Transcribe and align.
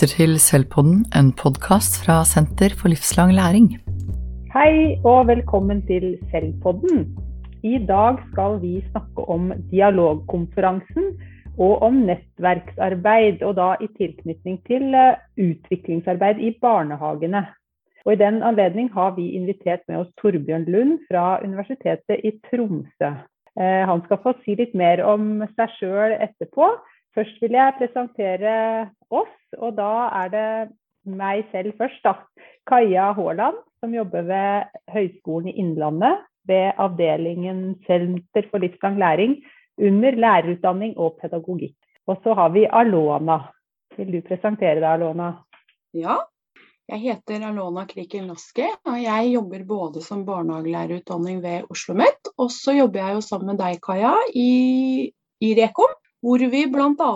lytter 0.00 0.16
til 0.16 0.38
Selvpodden, 0.40 1.00
en 1.12 1.26
podkast 1.36 1.98
fra 2.00 2.22
Senter 2.24 2.72
for 2.72 2.88
livslang 2.88 3.34
læring. 3.36 3.66
Hei 4.54 4.96
og 5.04 5.26
velkommen 5.28 5.82
til 5.84 6.16
Selvpodden. 6.30 7.02
I 7.62 7.76
dag 7.84 8.16
skal 8.30 8.56
vi 8.62 8.80
snakke 8.86 9.26
om 9.28 9.52
dialogkonferansen 9.68 11.04
og 11.58 11.82
om 11.84 12.00
nettverksarbeid, 12.08 13.42
og 13.42 13.58
da 13.60 13.74
i 13.76 13.90
tilknytning 14.00 14.56
til 14.64 14.94
eh, 14.96 15.20
utviklingsarbeid 15.36 16.40
i 16.40 16.56
barnehagene. 16.62 17.44
Og 18.06 18.12
I 18.12 18.22
den 18.24 18.40
anledning 18.42 18.88
har 18.94 19.12
vi 19.20 19.34
invitert 19.36 19.84
med 19.88 20.00
oss 20.00 20.14
Torbjørn 20.16 20.64
Lund 20.64 20.98
fra 21.10 21.42
Universitetet 21.44 22.24
i 22.24 22.32
Tromsø. 22.48 23.12
Eh, 23.60 23.84
han 23.84 24.00
skal 24.06 24.22
få 24.24 24.32
si 24.46 24.56
litt 24.56 24.72
mer 24.72 25.04
om 25.04 25.44
seg 25.58 25.76
sjøl 25.76 26.16
etterpå. 26.16 26.72
Først 27.16 27.40
vil 27.42 27.56
jeg 27.58 27.76
presentere 27.78 28.54
oss, 29.10 29.36
og 29.58 29.74
da 29.78 29.92
er 30.22 30.32
det 30.34 30.50
meg 31.10 31.46
selv 31.50 31.74
først. 31.78 32.02
da. 32.04 32.14
Kaja 32.68 33.10
Haaland, 33.16 33.58
som 33.80 33.94
jobber 33.94 34.22
ved 34.28 34.70
Høgskolen 34.94 35.50
i 35.50 35.56
Innlandet 35.58 36.20
ved 36.46 36.72
avdelingen 36.78 37.80
Senter 37.86 38.46
for 38.50 38.62
livslang 38.62 38.98
læring 38.98 39.40
under 39.80 40.12
lærerutdanning 40.12 40.96
og 40.98 41.18
pedagogikk. 41.20 41.76
Og 42.06 42.20
så 42.22 42.34
har 42.34 42.50
vi 42.54 42.66
Alona. 42.66 43.40
Vil 43.96 44.12
du 44.12 44.20
presentere 44.26 44.78
deg, 44.78 44.90
Alona? 44.92 45.32
Ja, 45.94 46.16
jeg 46.90 47.02
heter 47.04 47.42
Alona 47.46 47.84
Kriken 47.86 48.28
Naske, 48.30 48.66
og 48.86 48.98
jeg 49.02 49.32
jobber 49.34 49.64
både 49.66 50.02
som 50.02 50.24
barnehagelærerutdanning 50.26 51.42
ved 51.42 51.66
Oslo 51.70 51.94
OsloMet, 51.94 52.30
og 52.38 52.50
så 52.50 52.74
jobber 52.74 53.02
jeg 53.02 53.14
jo 53.14 53.20
sammen 53.26 53.52
med 53.52 53.60
deg, 53.62 53.78
Kaja, 53.82 54.14
i, 54.34 55.10
i 55.42 55.50
Rekom 55.58 55.99
hvor 56.24 56.42
vi 56.52 56.64
bl.a. 56.68 57.12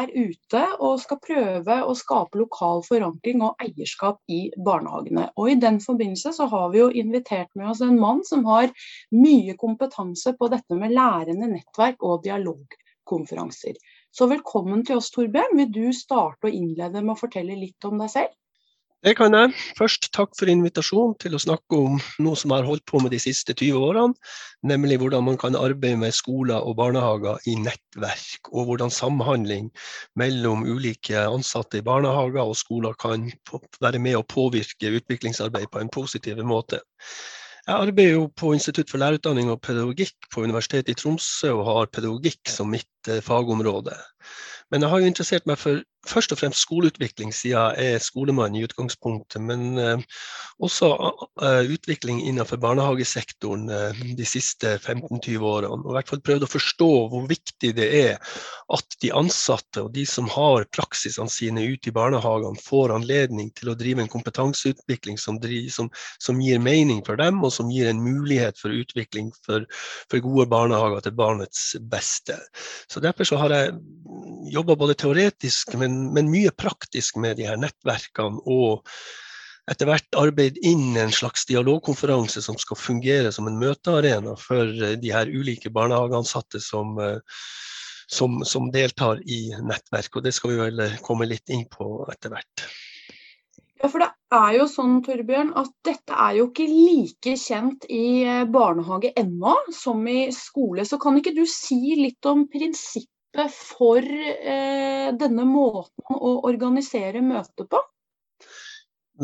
er 0.00 0.10
ute 0.14 0.62
og 0.82 0.98
skal 1.02 1.20
prøve 1.22 1.76
å 1.86 1.94
skape 1.98 2.40
lokal 2.40 2.82
forankring 2.86 3.44
og 3.46 3.62
eierskap 3.62 4.18
i 4.34 4.40
barnehagene. 4.66 5.28
Og 5.38 5.52
I 5.52 5.58
den 5.62 5.78
forbindelse 5.84 6.34
så 6.34 6.48
har 6.50 6.72
vi 6.72 6.82
jo 6.82 6.88
invitert 6.90 7.52
med 7.54 7.70
oss 7.70 7.84
en 7.84 8.00
mann 8.00 8.24
som 8.26 8.42
har 8.48 8.72
mye 9.14 9.54
kompetanse 9.60 10.34
på 10.38 10.50
dette 10.50 10.78
med 10.80 10.96
lærende 10.96 11.52
nettverk 11.52 12.02
og 12.02 12.24
dialogkonferanser. 12.26 13.78
Så 14.10 14.26
velkommen 14.26 14.82
til 14.88 14.98
oss, 14.98 15.12
Torbjørn. 15.14 15.54
Vil 15.60 15.72
du 15.72 15.84
starte 15.94 16.50
og 16.50 16.54
innlede 16.54 17.04
med 17.04 17.14
å 17.14 17.20
fortelle 17.20 17.58
litt 17.60 17.86
om 17.86 18.02
deg 18.02 18.10
selv? 18.16 18.34
Det 19.06 19.12
kan 19.14 19.30
jeg. 19.30 19.52
Først 19.78 20.08
takk 20.10 20.32
for 20.34 20.50
invitasjonen 20.50 21.12
til 21.22 21.36
å 21.36 21.38
snakke 21.38 21.78
om 21.78 22.00
noe 22.24 22.38
som 22.38 22.50
jeg 22.50 22.64
har 22.64 22.66
holdt 22.66 22.84
på 22.90 22.98
med 22.98 23.12
de 23.14 23.20
siste 23.22 23.54
20 23.54 23.78
årene, 23.78 24.16
nemlig 24.66 24.96
hvordan 24.98 25.22
man 25.28 25.38
kan 25.38 25.54
arbeide 25.54 26.00
med 26.00 26.16
skoler 26.16 26.66
og 26.66 26.74
barnehager 26.80 27.38
i 27.46 27.54
nettverk, 27.62 28.50
og 28.50 28.66
hvordan 28.66 28.90
samhandling 28.90 29.70
mellom 30.18 30.66
ulike 30.66 31.22
ansatte 31.28 31.78
i 31.78 31.86
barnehager 31.86 32.42
og 32.42 32.58
skoler 32.58 32.98
kan 32.98 33.30
være 33.78 34.02
med 34.02 34.18
å 34.18 34.26
påvirke 34.26 34.90
utviklingsarbeid 34.98 35.70
på 35.70 35.84
en 35.84 35.94
positiv 35.94 36.42
måte. 36.42 36.82
Jeg 37.68 37.84
arbeider 37.84 38.14
jo 38.16 38.26
på 38.34 38.50
Institutt 38.56 38.90
for 38.90 38.98
lærerutdanning 38.98 39.50
og 39.52 39.60
pedagogikk 39.62 40.30
på 40.32 40.42
Universitetet 40.48 40.94
i 40.94 40.98
Tromsø 40.98 41.54
og 41.54 41.66
har 41.68 41.90
pedagogikk 41.92 42.50
som 42.50 42.70
mitt 42.72 43.10
eh, 43.12 43.22
fagområde. 43.22 43.94
Men 44.70 44.84
jeg 44.84 44.92
har 44.92 45.00
jo 45.00 45.10
interessert 45.10 45.46
meg 45.48 45.60
for 45.60 45.80
først 46.08 46.32
og 46.32 46.40
fremst 46.40 46.62
skoleutvikling, 46.64 47.32
siden 47.34 47.56
jeg 47.56 47.94
er 47.94 48.02
skolemann 48.02 48.56
i 48.56 48.62
utgangspunktet. 48.66 49.40
Men 49.42 49.78
eh, 49.80 50.04
også 50.62 50.90
uh, 50.94 51.64
utvikling 51.70 52.20
innenfor 52.26 52.60
barnehagesektoren 52.62 53.68
uh, 53.70 54.00
de 54.18 54.26
siste 54.26 54.76
15-20 54.78 55.44
årene. 55.44 55.70
Og 55.82 55.92
i 55.92 55.96
hvert 55.98 56.10
fall 56.12 56.22
prøvd 56.24 56.46
å 56.46 56.50
forstå 56.50 56.88
hvor 57.12 57.26
viktig 57.30 57.72
det 57.76 57.88
er 58.00 58.38
at 58.74 58.98
de 59.02 59.12
ansatte 59.16 59.84
og 59.84 59.92
de 59.94 60.04
som 60.08 60.28
har 60.32 60.66
praksisene 60.74 61.30
sine 61.32 61.64
ute 61.66 61.90
i 61.90 61.94
barnehagene, 61.94 62.58
får 62.62 62.94
anledning 62.96 63.52
til 63.58 63.72
å 63.72 63.76
drive 63.78 64.04
en 64.04 64.12
kompetanseutvikling 64.12 65.20
som, 65.20 65.38
driver, 65.42 65.70
som, 65.74 65.92
som 66.22 66.42
gir 66.42 66.62
mening 66.62 67.02
for 67.06 67.20
dem, 67.20 67.40
og 67.44 67.54
som 67.54 67.70
gir 67.72 67.90
en 67.90 68.02
mulighet 68.02 68.58
for 68.60 68.74
utvikling 68.74 69.30
for, 69.46 69.66
for 70.10 70.24
gode 70.24 70.48
barnehager 70.50 71.06
til 71.06 71.16
barnets 71.18 71.70
beste. 71.90 72.38
Så 72.90 73.02
Derfor 73.08 73.24
så 73.24 73.38
har 73.40 73.54
jeg 73.54 73.76
jobba 74.52 74.76
både 74.78 74.96
teoretisk, 74.98 75.74
men 75.80 76.12
men, 76.14 76.30
mye 76.32 76.52
praktisk 76.54 77.16
med 77.16 77.38
de 77.40 77.48
her 77.48 77.58
nettverkene. 77.60 78.42
og 78.44 78.86
etter 79.68 79.88
hvert 79.88 80.16
arbeid 80.16 80.58
inn 80.64 80.96
en 80.96 81.12
slags 81.12 81.44
dialogkonferanse 81.48 82.40
som 82.44 82.56
skal 82.60 82.80
fungere 82.80 83.32
som 83.34 83.50
en 83.50 83.58
møtearena 83.60 84.36
for 84.40 84.64
eh, 84.64 84.96
de 85.00 85.12
her 85.12 85.28
ulike 85.28 85.72
barnehageansatte 85.74 86.60
som, 86.64 86.96
eh, 87.04 87.42
som, 88.08 88.40
som, 88.48 88.70
deltar 88.72 89.20
i 89.28 89.48
nettverk. 89.60 90.16
Og 90.16 90.24
det 90.24 90.32
skal 90.36 90.54
vi 90.54 90.62
vel 90.62 90.84
komme 91.04 91.28
litt 91.28 91.52
inn 91.52 91.66
på 91.68 92.06
etter 92.12 92.32
hvert. 92.32 92.64
Ja, 93.78 93.86
for 93.86 94.02
det 94.02 94.08
er 94.34 94.56
jo 94.56 94.64
sånn, 94.66 94.96
Torbjørn, 95.06 95.52
at 95.60 95.70
dette 95.86 96.16
er 96.16 96.40
jo 96.40 96.48
ikke 96.48 96.66
like 96.66 97.36
kjent 97.38 97.84
i 97.92 98.24
eh, 98.24 98.48
barnehage 98.50 99.12
ennå 99.20 99.54
som 99.76 100.00
i 100.10 100.32
skole. 100.34 100.88
Så 100.88 100.98
kan 101.02 101.20
ikke 101.20 101.36
du 101.36 101.44
si 101.46 101.78
litt 102.00 102.26
om 102.26 102.48
prinsippet 102.50 103.12
for 103.52 104.02
eh, 104.02 105.08
denne 105.20 105.44
måten 105.48 106.16
å 106.16 106.32
organisere 106.48 107.22
møtet 107.24 107.68
på? 107.70 107.80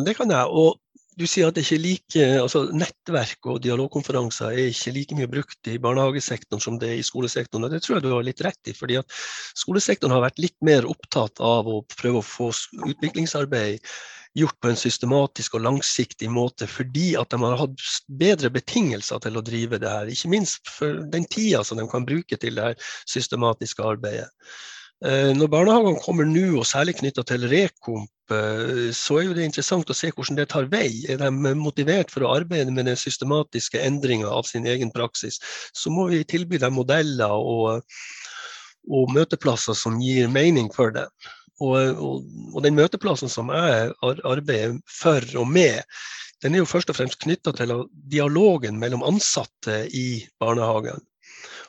Det 0.05 0.17
kan 0.19 0.31
jeg. 0.31 0.47
og 0.51 0.81
du 1.19 1.27
sier 1.31 1.49
at 1.49 1.59
like, 1.79 2.25
altså 2.41 2.65
Nettverk 2.75 3.47
og 3.51 3.61
dialogkonferanser 3.63 4.51
er 4.55 4.73
ikke 4.73 4.95
like 4.97 5.19
mye 5.19 5.31
brukt 5.31 5.71
i 5.71 5.79
barnehagesektoren 5.83 6.63
som 6.63 6.79
det 6.81 6.91
er 6.91 6.99
i 6.99 7.07
skolesektoren. 7.07 7.65
og 7.65 7.71
Det 7.71 7.83
tror 7.85 7.97
jeg 7.99 8.07
du 8.07 8.11
har 8.15 8.27
litt 8.27 8.43
rett 8.43 8.71
i. 8.71 8.75
fordi 8.75 8.99
at 8.99 9.07
Skolesektoren 9.55 10.15
har 10.15 10.25
vært 10.27 10.43
litt 10.43 10.57
mer 10.61 10.89
opptatt 10.91 11.41
av 11.41 11.71
å 11.71 11.83
prøve 11.97 12.19
å 12.19 12.27
få 12.27 12.51
utviklingsarbeid 12.91 13.79
gjort 14.35 14.59
på 14.61 14.71
en 14.73 14.79
systematisk 14.79 15.55
og 15.55 15.63
langsiktig 15.63 16.29
måte, 16.31 16.67
fordi 16.67 17.13
at 17.19 17.31
de 17.31 17.39
har 17.39 17.61
hatt 17.61 17.89
bedre 18.09 18.51
betingelser 18.51 19.23
til 19.23 19.39
å 19.39 19.45
drive 19.47 19.79
det 19.79 19.91
her. 19.91 20.11
Ikke 20.11 20.33
minst 20.33 20.67
for 20.67 21.05
den 21.13 21.27
tida 21.31 21.63
som 21.65 21.79
de 21.79 21.87
kan 21.91 22.07
bruke 22.07 22.39
til 22.43 22.59
det 22.59 22.71
her 22.73 22.89
systematiske 23.07 23.87
arbeidet. 23.87 24.33
Eh, 25.05 25.35
når 25.37 25.51
barnehagene 25.53 26.01
kommer 26.01 26.25
nå, 26.25 26.47
og 26.63 26.65
særlig 26.65 26.95
knytta 26.97 27.27
til 27.29 27.43
Rekomp, 27.51 28.09
eh, 28.33 28.89
så 28.97 29.19
er 29.21 29.35
det 29.37 29.45
interessant 29.45 29.91
å 29.93 29.97
se 29.97 30.09
hvordan 30.09 30.39
det 30.39 30.47
tar 30.55 30.71
vei. 30.73 30.89
Er 31.13 31.21
de 31.21 31.31
motivert 31.61 32.13
for 32.15 32.25
å 32.25 32.31
arbeide 32.39 32.73
med 32.73 32.89
den 32.89 32.97
systematiske 32.97 33.83
endringa 33.85 34.31
av 34.33 34.49
sin 34.49 34.65
egen 34.65 34.93
praksis, 34.95 35.37
så 35.77 35.93
må 35.93 36.09
vi 36.09 36.23
tilby 36.25 36.61
dem 36.63 36.79
modeller 36.79 37.37
og, 37.37 37.85
og 38.89 39.13
møteplasser 39.13 39.77
som 39.77 40.01
gir 40.01 40.33
mening 40.33 40.73
for 40.73 40.95
dem. 40.97 41.13
Og, 41.61 41.77
og, 42.01 42.25
og, 42.55 42.61
den 42.65 42.75
møteplassen 42.75 43.31
som 43.31 43.53
jeg 43.53 43.93
arbeider 44.03 44.79
for 44.91 45.23
og 45.39 45.51
med, 45.53 45.85
den 46.43 46.57
er 46.57 46.65
jo 46.65 46.71
først 46.71 46.91
og 46.91 46.97
fremst 46.97 47.21
knytta 47.21 47.53
til 47.57 47.77
dialogen 48.11 48.81
mellom 48.81 49.05
ansatte 49.07 49.85
i 49.93 50.25
barnehagen. 50.41 51.05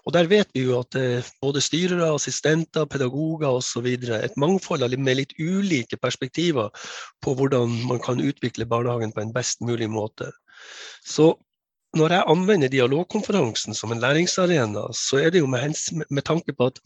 Og 0.05 0.13
Der 0.13 0.27
vet 0.29 0.51
vi 0.53 0.66
jo 0.67 0.79
at 0.79 0.95
eh, 0.95 1.25
både 1.41 1.61
styrere, 1.61 2.13
assistenter, 2.13 2.85
pedagoger 2.85 3.47
osv. 3.49 3.88
et 3.88 4.38
mangfold 4.38 4.97
med 4.97 5.17
litt 5.17 5.33
ulike 5.39 5.97
perspektiver 5.97 6.69
på 7.21 7.33
hvordan 7.33 7.73
man 7.89 7.99
kan 7.99 8.21
utvikle 8.21 8.69
barnehagen 8.69 9.11
på 9.11 9.21
en 9.21 9.33
best 9.33 9.61
mulig 9.61 9.89
måte. 9.89 10.29
Så 11.05 11.33
når 11.95 12.11
jeg 12.11 12.27
anvender 12.27 12.71
dialogkonferansen 12.71 13.75
som 13.77 13.93
en 13.93 14.01
læringsarena, 14.03 14.83
så 14.93 15.21
er 15.23 15.31
det 15.31 15.39
jo 15.39 15.47
med, 15.47 15.75
med, 16.09 16.23
tanke 16.27 16.53
på 16.53 16.67
at 16.67 16.81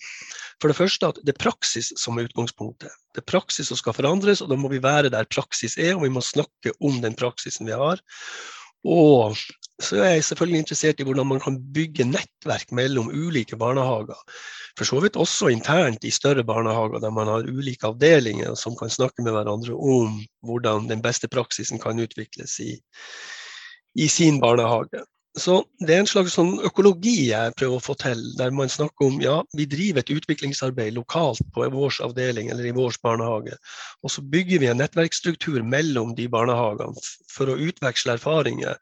for 0.62 0.70
det 0.70 0.78
første 0.78 1.10
at 1.10 1.20
det 1.26 1.34
er 1.34 1.44
praksis 1.44 1.90
som 1.98 2.18
er 2.18 2.30
utgangspunktet. 2.30 2.94
Det 3.16 3.24
er 3.24 3.32
praksis 3.32 3.72
som 3.72 3.80
skal 3.80 3.98
forandres, 3.98 4.44
og 4.46 4.52
da 4.52 4.58
må 4.60 4.70
vi 4.70 4.84
være 4.84 5.10
der 5.10 5.28
praksis 5.34 5.78
er, 5.78 5.96
og 5.96 6.06
vi 6.06 6.14
må 6.14 6.22
snakke 6.22 6.76
om 6.80 7.02
den 7.02 7.18
praksisen 7.18 7.68
vi 7.68 7.74
har. 7.74 8.02
Og 8.86 9.36
så 9.80 10.02
er 10.04 10.18
jeg 10.18 10.24
selvfølgelig 10.28 10.60
interessert 10.60 11.00
i 11.00 11.06
hvordan 11.08 11.28
man 11.28 11.40
kan 11.40 11.58
bygge 11.74 12.08
nettverk 12.08 12.72
mellom 12.76 13.12
ulike 13.16 13.58
barnehager. 13.60 14.18
For 14.78 14.88
så 14.88 15.00
vidt 15.04 15.20
også 15.20 15.52
internt 15.54 16.04
i 16.04 16.12
større 16.12 16.44
barnehager 16.44 17.00
der 17.00 17.14
man 17.16 17.28
har 17.32 17.48
ulike 17.48 17.88
avdelinger 17.88 18.56
som 18.60 18.76
kan 18.80 18.92
snakke 18.92 19.24
med 19.24 19.36
hverandre 19.36 19.76
om 19.76 20.20
hvordan 20.44 20.90
den 20.90 21.02
beste 21.02 21.28
praksisen 21.32 21.80
kan 21.80 22.00
utvikles 22.00 22.60
i, 22.60 22.76
i 23.96 24.08
sin 24.08 24.42
barnehage. 24.44 25.04
Så 25.38 25.64
Det 25.80 25.94
er 25.96 26.02
en 26.02 26.10
slags 26.10 26.34
sånn 26.36 26.58
økologi 26.66 27.30
jeg 27.30 27.54
prøver 27.56 27.78
å 27.78 27.84
få 27.84 27.94
til, 28.02 28.20
der 28.40 28.52
man 28.52 28.72
snakker 28.72 29.08
om 29.08 29.22
ja, 29.24 29.38
vi 29.56 29.68
driver 29.70 30.02
et 30.02 30.12
utviklingsarbeid 30.12 30.98
lokalt 30.98 31.44
på 31.56 31.70
vår 31.72 32.02
avdeling 32.04 32.50
eller 32.50 32.66
i 32.68 32.74
vår 32.76 32.98
barnehage. 33.04 33.56
Og 34.04 34.12
så 34.12 34.26
bygger 34.26 34.60
vi 34.60 34.72
en 34.72 34.82
nettverksstruktur 34.82 35.62
mellom 35.64 36.16
de 36.18 36.28
barnehagene 36.28 37.08
for 37.32 37.48
å 37.48 37.60
utveksle 37.70 38.18
erfaringer. 38.18 38.82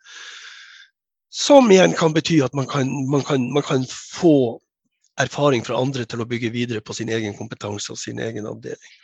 Som 1.30 1.72
igjen 1.72 1.94
kan 1.98 2.14
bety 2.16 2.40
at 2.44 2.56
man 2.56 2.68
kan, 2.70 2.90
man 3.12 3.24
kan, 3.28 3.50
man 3.54 3.64
kan 3.64 3.84
få 3.90 4.60
erfaring 5.20 5.66
fra 5.66 5.80
andre 5.82 6.06
til 6.06 6.24
å 6.24 6.30
bygge 6.30 6.54
videre 6.54 6.82
på 6.82 6.96
sin 6.96 7.10
egen 7.12 7.36
kompetanse 7.38 7.92
og 7.94 8.00
sin 8.00 8.22
egen 8.24 8.48
avdeling. 8.48 8.98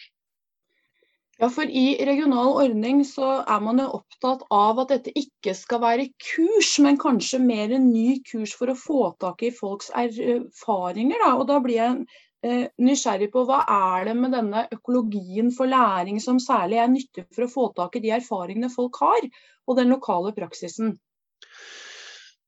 Ja, 1.42 1.50
for 1.52 1.68
I 1.68 1.98
regional 2.06 2.54
ordning 2.62 3.02
så 3.04 3.40
er 3.42 3.64
man 3.66 3.82
jo 3.82 3.90
opptatt 3.98 4.44
av 4.54 4.78
at 4.84 4.92
dette 4.94 5.12
ikke 5.20 5.56
skal 5.58 5.82
være 5.84 6.06
kurs, 6.22 6.76
men 6.86 7.00
kanskje 7.02 7.42
mer 7.42 7.74
en 7.74 7.90
ny 7.90 8.20
kurs 8.30 8.54
for 8.56 8.72
å 8.72 8.78
få 8.78 9.00
tak 9.20 9.42
i 9.44 9.50
folks 9.52 9.90
erfaringer. 9.98 11.20
Da. 11.26 11.32
Og 11.42 11.48
da 11.50 11.58
blir 11.64 11.80
jeg 11.80 12.06
eh, 12.46 12.68
nysgjerrig 12.78 13.32
på 13.34 13.44
hva 13.50 13.64
er 13.66 14.08
det 14.08 14.16
med 14.22 14.38
denne 14.38 14.68
økologien 14.78 15.50
for 15.58 15.68
læring 15.68 16.22
som 16.24 16.40
særlig 16.40 16.80
er 16.84 16.94
nyttig 16.94 17.26
for 17.34 17.48
å 17.48 17.54
få 17.58 17.68
tak 17.82 17.98
i 17.98 18.04
de 18.06 18.14
erfaringene 18.22 18.72
folk 18.72 19.02
har, 19.02 19.28
og 19.68 19.82
den 19.82 19.92
lokale 19.92 20.32
praksisen? 20.38 20.94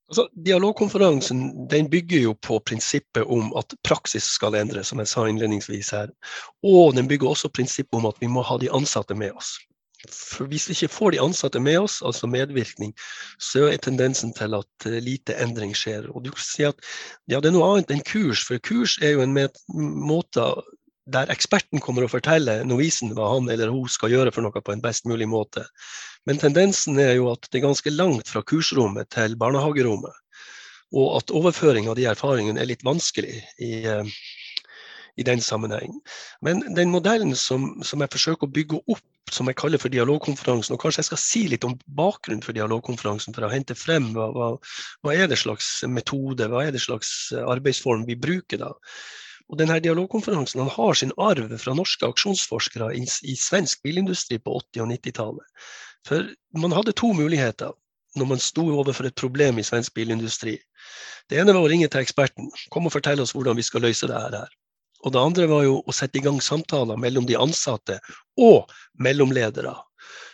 Altså, 0.09 0.27
dialogkonferansen 0.45 1.67
den 1.69 1.87
bygger 1.89 2.19
jo 2.27 2.33
på 2.37 2.59
prinsippet 2.69 3.25
om 3.25 3.49
at 3.57 3.73
praksis 3.87 4.27
skal 4.37 4.57
endres, 4.59 4.91
som 4.91 5.01
jeg 5.01 5.09
sa 5.09 5.25
innledningsvis 5.25 5.89
her. 5.97 6.11
Og 6.63 6.93
den 6.97 7.09
bygger 7.09 7.31
også 7.31 7.49
prinsippet 7.49 7.97
om 7.97 8.05
at 8.11 8.21
vi 8.21 8.29
må 8.29 8.45
ha 8.45 8.59
de 8.61 8.69
ansatte 8.69 9.17
med 9.17 9.33
oss. 9.33 9.55
For 10.11 10.45
Hvis 10.45 10.67
vi 10.69 10.75
ikke 10.77 10.93
får 10.93 11.15
de 11.15 11.21
ansatte 11.21 11.59
med 11.59 11.79
oss, 11.79 12.01
altså 12.05 12.27
medvirkning, 12.29 12.93
så 13.41 13.65
er 13.71 13.81
tendensen 13.81 14.33
til 14.37 14.53
at 14.53 14.85
eh, 14.85 15.01
lite 15.01 15.33
endring 15.41 15.73
skjer. 15.73 16.05
Og 16.13 16.25
du 16.25 16.31
kan 16.31 16.45
si 16.45 16.67
at 16.67 16.77
ja, 17.31 17.39
det 17.39 17.49
er 17.49 17.55
noe 17.57 17.71
annet 17.71 17.95
enn 17.95 18.05
kurs, 18.05 18.45
for 18.45 18.61
kurs 18.61 18.99
er 19.01 19.15
jo 19.15 19.25
en 19.25 19.33
måte 19.73 20.45
der 21.05 21.29
eksperten 21.29 21.81
kommer 21.83 22.05
og 22.05 22.11
forteller 22.15 22.63
novisen 22.65 23.13
hva 23.13 23.29
han 23.35 23.49
eller 23.51 23.73
hun 23.73 23.89
skal 23.91 24.13
gjøre 24.13 24.33
for 24.33 24.45
noe 24.45 24.61
på 24.61 24.73
en 24.73 24.81
best 24.81 25.05
mulig 25.09 25.27
måte. 25.29 25.65
Men 26.25 26.41
tendensen 26.41 26.97
er 27.01 27.13
jo 27.19 27.29
at 27.33 27.45
det 27.51 27.59
er 27.59 27.67
ganske 27.67 27.93
langt 27.93 28.31
fra 28.31 28.41
kursrommet 28.41 29.11
til 29.13 29.37
barnehagerommet. 29.37 30.15
Og 30.95 31.17
at 31.19 31.33
overføring 31.33 31.89
av 31.89 31.97
de 31.99 32.07
erfaringene 32.09 32.61
er 32.61 32.69
litt 32.69 32.85
vanskelig 32.85 33.37
i, 33.61 33.71
eh, 33.85 34.09
i 35.17 35.25
den 35.27 35.41
sammenheng. 35.41 35.99
Men 36.41 36.63
den 36.77 36.93
modellen 36.93 37.35
som, 37.37 37.75
som, 37.83 38.01
jeg 38.01 38.13
forsøker 38.15 38.47
å 38.47 38.55
bygge 38.55 38.81
opp, 38.93 39.03
som 39.33 39.49
jeg 39.49 39.57
kaller 39.57 39.81
for 39.81 39.93
dialogkonferansen, 39.93 40.75
og 40.75 40.81
kanskje 40.81 41.01
jeg 41.01 41.09
skal 41.09 41.21
si 41.21 41.43
litt 41.49 41.65
om 41.65 41.77
bakgrunnen 41.97 42.45
for 42.45 42.57
dialogkonferansen, 42.57 43.33
for 43.33 43.45
å 43.45 43.51
hente 43.53 43.77
frem 43.77 44.11
hva, 44.17 44.29
hva, 44.33 44.49
hva 45.05 45.13
er 45.13 45.29
det 45.29 45.39
slags 45.41 45.79
metode, 45.89 46.49
hva 46.49 46.65
er 46.65 46.73
det 46.73 46.83
slags 46.83 47.33
arbeidsform 47.41 48.05
vi 48.09 48.17
bruker 48.17 48.61
da. 48.61 48.73
Og 49.51 49.59
denne 49.61 49.77
Dialogkonferansen 49.83 50.63
han 50.63 50.71
har 50.73 50.97
sin 50.97 51.13
arv 51.21 51.51
fra 51.61 51.75
norske 51.77 52.07
aksjonsforskere 52.07 52.91
i, 52.97 53.03
i 53.05 53.35
svensk 53.37 53.83
bilindustri 53.85 54.39
på 54.41 54.57
80- 54.57 54.85
og 54.85 54.93
90-tallet. 54.93 55.65
For 56.07 56.29
man 56.61 56.73
hadde 56.73 56.95
to 56.97 57.11
muligheter 57.13 57.73
når 58.15 58.29
man 58.31 58.41
sto 58.41 58.63
overfor 58.71 59.09
et 59.09 59.17
problem 59.19 59.59
i 59.59 59.65
svensk 59.67 59.93
bilindustri. 59.97 60.55
Det 61.29 61.39
ene 61.41 61.53
var 61.53 61.65
å 61.65 61.69
ringe 61.69 61.89
til 61.91 62.01
eksperten. 62.01 62.47
Kom 62.71 62.87
og 62.87 62.93
fortell 62.95 63.21
oss 63.21 63.33
hvordan 63.35 63.57
vi 63.59 63.65
skal 63.65 63.83
løse 63.85 64.07
det 64.09 64.21
her. 64.21 64.47
Og 65.05 65.13
det 65.13 65.21
andre 65.21 65.47
var 65.51 65.65
jo 65.65 65.81
å 65.85 65.93
sette 65.93 66.17
i 66.17 66.23
gang 66.25 66.39
samtaler 66.41 66.97
mellom 66.97 67.27
de 67.29 67.37
ansatte 67.37 67.99
og 68.41 68.71
mellomledere. 68.97 69.75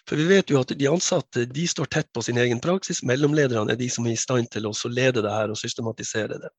For 0.09 0.19
vi 0.19 0.25
vet 0.27 0.49
jo 0.51 0.59
at 0.61 0.73
de 0.77 0.87
ansatte 0.89 1.45
de 1.45 1.65
står 1.69 1.89
tett 1.93 2.09
på 2.13 2.23
sin 2.25 2.39
egen 2.41 2.59
praksis. 2.63 3.03
Mellomlederne 3.07 3.73
er 3.73 3.79
de 3.79 3.89
som 3.91 4.07
er 4.07 4.15
i 4.15 4.19
stand 4.19 4.49
til 4.51 4.67
å 4.67 4.73
lede 4.89 5.23
det 5.23 5.31
her 5.31 5.53
og 5.53 5.59
systematisere 5.59 6.39
det. 6.41 6.51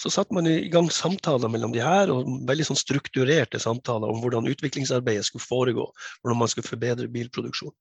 Så 0.00 0.10
satte 0.12 0.34
man 0.34 0.48
i 0.48 0.70
gang 0.72 0.88
samtaler 0.92 1.50
mellom 1.52 1.74
de 1.74 1.82
her, 1.84 2.12
og 2.14 2.28
veldig 2.48 2.70
sånn 2.70 2.80
strukturerte 2.80 3.60
samtaler 3.62 4.10
om 4.10 4.22
hvordan 4.22 4.48
utviklingsarbeidet 4.50 5.28
skulle 5.28 5.44
foregå. 5.44 5.86
Hvordan 6.22 6.42
man 6.42 6.52
skulle 6.52 6.68
forbedre 6.68 7.10
bilproduksjon. 7.12 7.74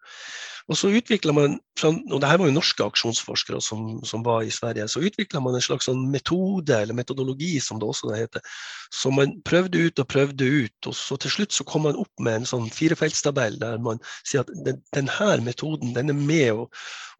Og 0.68 0.75
så 0.75 0.89
utvikla 0.92 1.31
man, 1.31 1.56
og 1.88 2.18
det 2.19 2.27
her 2.27 2.39
var 2.42 2.50
jo 2.50 2.56
norske 2.57 2.83
aksjonsforskere 2.83 3.62
som, 3.63 4.01
som 4.03 4.24
var 4.25 4.44
i 4.44 4.51
Sverige, 4.51 4.89
så 4.92 5.00
utvikla 5.07 5.39
man 5.44 5.56
en 5.56 5.63
slags 5.63 5.88
sånn 5.88 6.01
metode, 6.12 6.75
eller 6.75 6.98
metodologi 6.98 7.53
som 7.63 7.80
det 7.80 7.88
også 7.88 8.12
heter, 8.12 8.44
som 8.92 9.15
man 9.15 9.38
prøvde 9.48 9.86
ut 9.88 10.01
og 10.03 10.10
prøvde 10.12 10.50
ut. 10.65 10.89
Og 10.89 10.98
så 10.98 11.15
til 11.24 11.31
slutt 11.38 11.56
så 11.56 11.63
kom 11.68 11.88
man 11.88 12.00
opp 12.00 12.12
med 12.19 12.42
en 12.42 12.50
sånn 12.50 12.68
firefeltstabell 12.74 13.56
der 13.62 13.80
man 13.83 14.03
sier 14.27 14.44
at 14.44 14.51
den, 14.65 14.81
denne 14.98 15.44
metoden 15.46 15.94
den 15.96 16.14
er 16.14 16.18
med 16.18 16.50
å, 16.54 16.66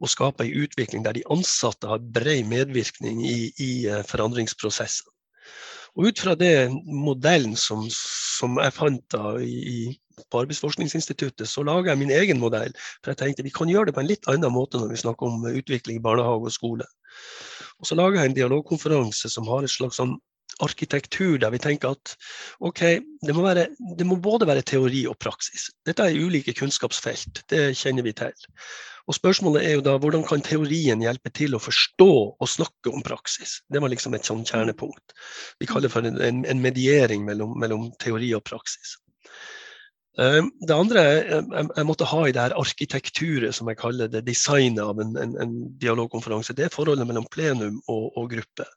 å 0.02 0.10
skape 0.10 0.46
en 0.46 0.66
utvikling 0.66 1.06
der 1.06 1.18
de 1.18 1.26
ansatte 1.34 1.90
har 1.90 2.02
bred 2.02 2.50
medvirkning 2.50 3.24
i, 3.26 3.38
i 3.64 3.72
eh, 3.88 4.04
forandringsprosessen. 4.10 5.10
Og 5.98 6.12
ut 6.12 6.20
fra 6.22 6.36
det 6.38 6.70
modellen 6.86 7.56
som, 7.58 7.88
som 7.90 8.60
jeg 8.62 8.74
fant 8.76 9.02
da 9.10 9.32
i, 9.42 9.96
på 10.30 10.44
Arbeidsforskningsinstituttet, 10.44 11.50
så 11.50 11.64
laga 11.66 11.90
jeg 11.90 12.02
min 12.04 12.14
egen 12.14 12.42
modell. 12.42 12.74
For 13.02 13.14
jeg 13.14 13.22
tenkte 13.22 13.46
vi 13.48 13.54
kan 13.56 13.72
gjøre 13.72 13.90
det 13.90 13.96
på 13.98 14.04
en 14.04 14.12
litt 14.12 14.30
annen 14.30 14.54
måte 14.54 14.78
når 14.78 14.94
vi 14.94 15.02
snakker 15.02 15.26
om 15.26 15.48
utvikling 15.50 15.98
i 15.98 16.04
barnehage 16.06 16.52
og 16.52 16.54
skole. 16.54 16.86
Og 17.82 17.90
så 17.90 17.98
laga 17.98 18.22
jeg 18.22 18.32
en 18.32 18.38
dialogkonferanse 18.38 19.30
som 19.34 19.50
har 19.50 19.66
et 19.66 19.74
slags 19.74 19.98
sånn 19.98 20.16
arkitektur 20.63 21.38
der 21.42 21.54
vi 21.54 21.62
tenker 21.62 21.95
at 21.95 22.13
ok, 22.59 22.83
det 23.25 23.36
må, 23.36 23.45
være, 23.45 23.68
det 23.98 24.07
må 24.07 24.19
både 24.21 24.48
være 24.50 24.65
teori 24.68 25.06
og 25.09 25.18
praksis. 25.21 25.69
Dette 25.86 26.06
er 26.06 26.19
ulike 26.19 26.56
kunnskapsfelt, 26.57 27.44
det 27.51 27.71
kjenner 27.77 28.06
vi 28.07 28.15
til. 28.18 28.48
Og 29.07 29.15
Spørsmålet 29.15 29.63
er 29.63 29.77
jo 29.77 29.83
da 29.86 29.95
hvordan 30.04 30.25
kan 30.27 30.44
teorien 30.44 31.01
hjelpe 31.04 31.31
til 31.31 31.56
å 31.56 31.63
forstå 31.63 32.12
og 32.36 32.50
snakke 32.51 32.92
om 32.92 33.04
praksis? 33.06 33.62
Det 33.71 33.80
var 33.80 33.92
liksom 33.94 34.18
et 34.18 34.27
sånn 34.27 34.44
kjernepunkt. 34.48 35.15
Vi 35.62 35.68
kaller 35.69 35.88
det 35.88 35.94
for 35.94 36.07
en, 36.07 36.44
en 36.44 36.63
mediering 36.63 37.24
mellom, 37.27 37.56
mellom, 37.62 37.88
teori 38.04 38.33
og 38.36 38.44
praksis. 38.50 38.98
Ehm, 40.19 40.50
det 40.59 40.75
andre 40.75 41.06
jeg, 41.06 41.86
måtte 41.88 42.09
ha 42.12 42.25
i 42.25 42.33
det 42.36 42.44
her 42.50 42.57
arkitekturet, 42.59 43.56
som 43.56 43.71
jeg 43.71 43.80
kaller 43.80 44.12
det, 44.12 44.25
designet 44.27 44.83
av 44.83 45.00
en, 45.00 45.15
en, 45.24 45.38
en 45.39 45.56
dialogkonferanse, 45.80 46.57
det 46.57 46.68
er 46.68 46.75
forholdet 46.75 47.07
mellom 47.07 47.30
plenum 47.31 47.80
og, 47.88 48.09
og 48.18 48.27
gruppe. 48.36 48.68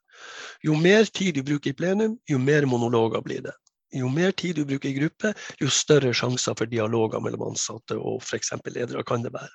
Jo 0.65 0.75
mer 0.77 1.05
tid 1.09 1.35
du 1.37 1.43
bruker 1.47 1.71
i 1.71 1.77
plenum, 1.77 2.17
jo 2.29 2.39
mer 2.41 2.67
monologer 2.69 3.23
blir 3.25 3.41
det. 3.47 3.55
Jo 3.93 4.07
mer 4.09 4.31
tid 4.31 4.55
du 4.55 4.65
bruker 4.65 4.89
i 4.89 4.97
gruppe, 4.99 5.33
jo 5.59 5.67
større 5.71 6.13
sjanser 6.15 6.55
for 6.57 6.69
dialoger 6.69 7.23
mellom 7.23 7.49
ansatte 7.49 7.97
og 7.99 8.21
f.eks. 8.23 8.53
ledere 8.71 9.03
kan 9.07 9.25
det 9.25 9.33
være. 9.35 9.51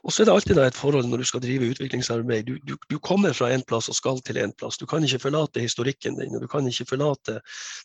Og 0.00 0.12
så 0.12 0.22
er 0.22 0.28
det 0.28 0.32
alltid 0.32 0.58
et 0.62 0.78
forhold 0.78 1.08
når 1.10 1.20
du 1.20 1.28
skal 1.28 1.42
drive 1.44 1.68
utviklingsarbeid. 1.74 2.46
Du, 2.48 2.54
du, 2.64 2.76
du 2.88 2.96
kommer 3.04 3.34
fra 3.36 3.50
en 3.52 3.62
plass 3.68 3.90
og 3.92 3.96
skal 3.98 4.20
til 4.24 4.38
en 4.40 4.52
plass. 4.56 4.78
Du 4.80 4.86
kan 4.88 5.04
ikke 5.04 5.20
forlate 5.26 5.60
historikken 5.60 6.16
din. 6.16 6.34
og 6.36 6.44
Du 6.44 6.48
kan 6.48 6.66
ikke 6.66 6.88
forlate 6.94 7.40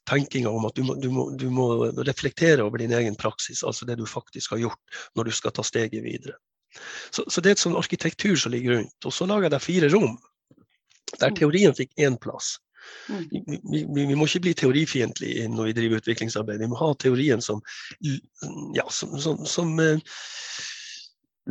tenkinga 0.08 0.50
om 0.50 0.68
at 0.70 0.78
du 0.78 0.86
må, 0.88 0.96
må, 1.12 1.26
du 1.36 1.50
må, 1.52 1.68
reflektere 2.08 2.64
over 2.64 2.80
din 2.80 2.96
egen 2.96 3.20
praksis, 3.20 3.64
altså 3.64 3.86
det 3.86 4.00
du 4.00 4.06
faktisk 4.08 4.56
har 4.56 4.64
gjort 4.64 5.02
når 5.16 5.28
du 5.28 5.36
skal 5.36 5.52
ta 5.52 5.66
steget 5.68 6.04
videre. 6.04 6.40
Så, 7.12 7.24
så 7.28 7.42
det 7.42 7.52
er 7.52 7.58
et 7.58 7.66
sånn 7.66 7.78
arkitektur 7.80 8.40
som 8.40 8.56
ligger 8.56 8.80
rundt. 8.80 8.96
Og 9.04 9.14
så 9.16 9.28
lager 9.28 9.50
jeg 9.50 9.56
deg 9.58 9.68
fire 9.68 9.92
rom, 9.92 10.16
der 11.20 11.32
mm. 11.32 11.40
teorien 11.40 11.76
fikk 11.78 11.92
én 12.02 12.20
plass. 12.22 12.56
Mm. 13.10 13.26
Vi, 13.32 13.42
vi, 13.72 14.06
vi, 14.06 14.16
må 14.16 14.28
ikke 14.28 14.44
bli 14.46 14.54
teorifiendtlige 14.58 15.50
når 15.50 15.70
vi 15.70 15.76
driver 15.80 16.02
utviklingsarbeid. 16.02 16.62
Vi 16.62 16.70
må 16.72 16.80
ha 16.80 16.92
teorien 17.02 17.42
som, 17.42 17.62
ja, 18.76 18.86
som, 18.94 19.16
som, 19.22 19.42
som 19.50 19.74
eh, 19.82 20.02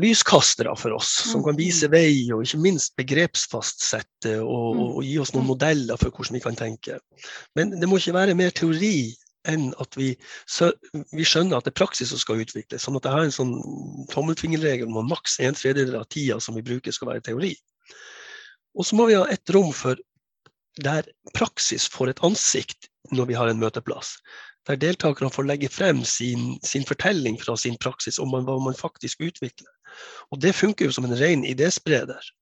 lyskastere 0.01 0.75
for 0.79 0.97
oss, 0.97 1.11
som 1.31 1.45
kan 1.47 1.59
vise 1.59 1.89
mm. 1.89 1.95
vei 1.95 2.15
og 2.35 2.43
ikke 2.45 2.62
minst 2.62 2.95
begrepsfastsette 2.99 4.39
og, 4.43 4.81
og, 4.99 5.03
gi 5.06 5.19
oss 5.23 5.34
noen 5.34 5.51
modeller 5.53 6.01
for 6.01 6.11
hvordan 6.11 6.39
vi 6.39 6.44
kan 6.44 6.58
tenke. 6.58 6.99
Men 7.58 7.77
det 7.79 7.91
må 7.91 8.01
ikke 8.01 8.17
være 8.19 8.39
mer 8.39 8.55
teori 8.55 9.13
enn 9.51 9.69
at 9.82 9.96
vi, 9.99 10.15
vi 11.13 11.27
skjønner 11.29 11.58
at 11.58 11.67
det 11.67 11.75
er 11.75 11.81
praksis 11.82 12.11
som 12.11 12.20
skal 12.20 12.41
utvikles. 12.41 12.81
Sånn 12.82 12.96
at 12.96 13.05
jeg 13.05 13.13
har 13.13 13.27
en 13.27 13.34
sånn 13.34 13.55
tommelfingerregel 14.13 14.89
om 14.89 15.03
at 15.03 15.11
maks 15.13 15.37
en 15.44 15.56
tredjedel 15.58 15.99
av 16.01 16.08
tida 16.13 16.39
som 16.41 16.56
vi 16.56 16.65
bruker, 16.65 16.94
skal 16.94 17.13
være 17.13 17.27
teori. 17.29 17.53
Og 18.74 18.86
så 18.86 18.98
må 18.98 19.08
vi 19.10 19.19
ha 19.19 19.26
et 19.31 19.54
rom 19.54 19.72
for 19.74 20.00
der 20.82 21.06
praksis 21.36 21.86
får 21.86 22.10
et 22.10 22.24
ansikt 22.26 22.90
når 23.14 23.28
vi 23.31 23.36
har 23.38 23.50
en 23.50 23.60
møteplass 23.60 24.16
der 24.69 24.81
deltakerne 24.81 25.32
får 25.32 25.48
legge 25.48 25.69
frem 25.69 26.04
sin, 26.08 26.54
sin 26.64 26.86
fortelling 26.88 27.36
fra 27.40 27.56
sin 27.60 27.76
praksis 27.81 28.19
om 28.22 28.32
hva 28.32 28.56
man 28.62 28.78
faktisk 28.78 29.20
utvikler. 29.20 29.69
Og 30.32 30.40
Det 30.40 30.54
funker 30.56 30.86
jo 30.86 30.93
som 30.93 31.04
en 31.04 31.19
ren 31.19 31.44
idéspreder. 31.44 32.32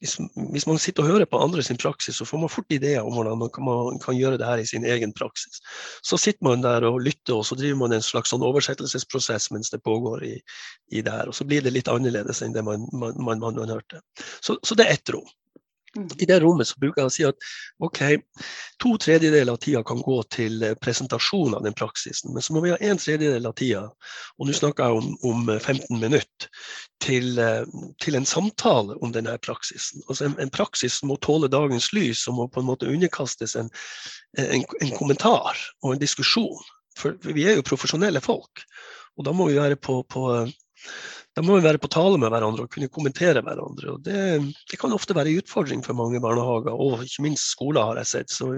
Hvis, 0.00 0.16
hvis, 0.52 0.66
man 0.66 0.78
sitter 0.78 1.04
og 1.04 1.10
hører 1.10 1.28
på 1.28 1.38
andre 1.38 1.62
sin 1.62 1.76
praksis, 1.76 2.16
så 2.16 2.24
får 2.24 2.38
man 2.40 2.48
fort 2.48 2.72
ideer 2.72 3.04
om 3.04 3.12
hvordan 3.12 3.38
man 3.38 3.50
kan, 3.52 3.64
man 3.64 3.98
kan, 4.00 4.16
gjøre 4.16 4.38
det 4.40 4.46
her 4.46 4.58
i 4.58 4.66
sin 4.66 4.84
egen 4.84 5.12
praksis. 5.12 5.60
Så 6.02 6.16
sitter 6.16 6.44
man 6.44 6.62
der 6.62 6.86
og 6.88 7.02
lytter, 7.04 7.34
og 7.36 7.44
så 7.46 7.54
driver 7.54 7.76
man 7.76 7.92
en 7.92 8.02
slags 8.02 8.32
sånn 8.32 8.42
oversettelsesprosess 8.42 9.50
mens 9.52 9.70
det 9.70 9.82
pågår 9.84 10.24
i, 10.24 10.38
i 10.90 11.04
det 11.04 11.12
her. 11.12 11.28
Og 11.28 11.36
så 11.36 11.44
blir 11.44 11.60
det 11.62 11.74
litt 11.76 11.92
annerledes 11.92 12.40
enn 12.42 12.56
det 12.56 12.64
man, 12.64 12.88
man, 12.96 13.44
hørte. 13.68 14.00
Så, 14.40 14.56
så, 14.64 14.74
det 14.74 14.88
er 14.88 14.96
ett 14.96 15.12
rom. 15.12 15.28
Mm. 15.96 16.08
I 16.18 16.26
det 16.26 16.40
rommet 16.40 16.68
så 16.68 16.78
bruker 16.78 17.02
jeg 17.02 17.08
å 17.08 17.12
si 17.14 17.24
at 17.26 17.46
ok, 17.82 18.00
to 18.82 18.92
tredjedeler 19.02 19.50
av 19.50 19.58
tida 19.62 19.82
kan 19.86 20.02
gå 20.06 20.20
til 20.30 20.62
eh, 20.62 20.76
presentasjon 20.78 21.56
av 21.58 21.64
den 21.66 21.74
praksisen, 21.74 22.30
men 22.34 22.44
så 22.46 22.54
må 22.54 22.62
vi 22.62 22.70
ha 22.70 22.78
en 22.78 23.00
tredjedel 23.00 23.48
av 23.50 23.56
tida, 23.58 23.82
og 24.38 24.46
nå 24.46 24.54
snakker 24.54 24.86
jeg 24.86 25.00
om, 25.00 25.16
om 25.26 25.50
15 25.56 25.82
eh, 25.82 25.98
minutter, 25.98 26.62
til, 27.02 27.32
eh, 27.42 27.66
til, 28.04 28.18
en 28.20 28.28
samtale 28.28 28.94
om 29.02 29.10
denne 29.14 29.34
praksisen. 29.42 30.04
Altså 30.06 30.28
en, 30.28 30.38
en, 30.38 30.54
praksis 30.54 31.00
må 31.02 31.18
tåle 31.24 31.50
dagens 31.50 31.90
lys 31.96 32.26
og 32.30 32.38
må 32.38 32.48
på 32.52 32.62
en 32.62 32.70
måte 32.70 32.90
underkastes 32.90 33.56
en, 33.58 33.70
en, 34.38 34.62
en 34.62 34.96
kommentar 34.98 35.58
og 35.82 35.94
en 35.94 36.02
diskusjon. 36.02 36.68
For 36.98 37.16
vi 37.34 37.48
er 37.48 37.58
jo 37.58 37.66
profesjonelle 37.66 38.22
folk, 38.22 38.62
og 39.18 39.26
da 39.26 39.34
må 39.34 39.48
vi 39.50 39.58
være 39.58 39.78
på, 39.80 40.02
på 40.06 40.28
da 41.36 41.42
må 41.46 41.56
vi 41.56 41.66
være 41.66 41.78
på 41.82 41.90
tale 41.92 42.18
med 42.18 42.32
hverandre 42.32 42.66
og 42.66 42.72
kunne 42.74 42.90
kommentere 42.92 43.42
hverandre. 43.46 43.94
og 43.94 44.06
Det, 44.06 44.22
det 44.70 44.78
kan 44.80 44.94
ofte 44.96 45.14
være 45.16 45.30
en 45.30 45.42
utfordring 45.42 45.84
for 45.86 45.98
mange 45.98 46.22
barnehager, 46.22 46.74
og 46.74 47.04
ikke 47.06 47.26
minst 47.28 47.52
skoler, 47.52 47.86
har 47.86 48.00
jeg 48.02 48.10
sett. 48.14 48.34
Så 48.34 48.50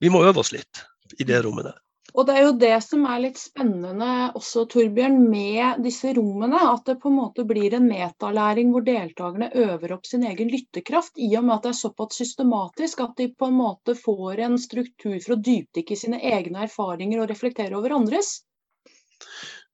vi 0.00 0.12
må 0.12 0.24
øve 0.26 0.42
oss 0.42 0.52
litt 0.52 0.84
i 1.18 1.26
det 1.26 1.40
rommet 1.46 1.70
der. 1.70 1.78
Og 2.10 2.26
det 2.26 2.34
er 2.34 2.42
jo 2.42 2.54
det 2.58 2.76
som 2.82 3.04
er 3.06 3.20
litt 3.22 3.38
spennende 3.38 4.10
også, 4.38 4.64
Torbjørn, 4.72 5.18
med 5.30 5.82
disse 5.84 6.10
rommene. 6.16 6.58
At 6.72 6.88
det 6.88 6.98
på 7.02 7.10
en 7.10 7.18
måte 7.20 7.44
blir 7.46 7.76
en 7.76 7.86
metalæring 7.86 8.72
hvor 8.74 8.84
deltakerne 8.86 9.50
øver 9.64 9.94
opp 9.94 10.08
sin 10.08 10.26
egen 10.26 10.50
lyttekraft. 10.50 11.14
I 11.16 11.30
og 11.38 11.46
med 11.46 11.56
at 11.56 11.68
det 11.68 11.72
er 11.72 11.80
såpass 11.80 12.18
systematisk 12.18 13.04
at 13.06 13.14
de 13.20 13.30
på 13.30 13.50
en 13.50 13.58
måte 13.62 13.94
får 13.98 14.42
en 14.48 14.58
struktur 14.58 15.18
for 15.20 15.36
å 15.36 15.40
dypdykke 15.50 15.94
i 15.94 16.02
sine 16.02 16.22
egne 16.34 16.66
erfaringer 16.66 17.22
og 17.22 17.30
reflektere 17.30 17.78
over 17.78 17.94
andres. 18.00 18.40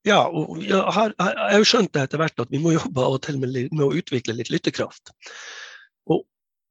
Ja, 0.07 0.23
og 0.31 0.63
jeg 0.63 0.79
har, 0.79 1.13
jeg 1.19 1.59
har 1.59 1.67
skjønt 1.67 1.93
det 1.97 2.07
etter 2.07 2.23
hvert 2.23 2.43
at 2.43 2.53
vi 2.53 2.61
må 2.63 2.77
jobbe 2.77 3.03
av 3.03 3.19
og 3.19 3.23
til 3.27 3.41
med, 3.43 3.57
med 3.73 3.85
å 3.89 3.93
utvikle 3.99 4.37
litt 4.39 4.53
lyttekraft. 4.55 5.11
Og 6.07 6.25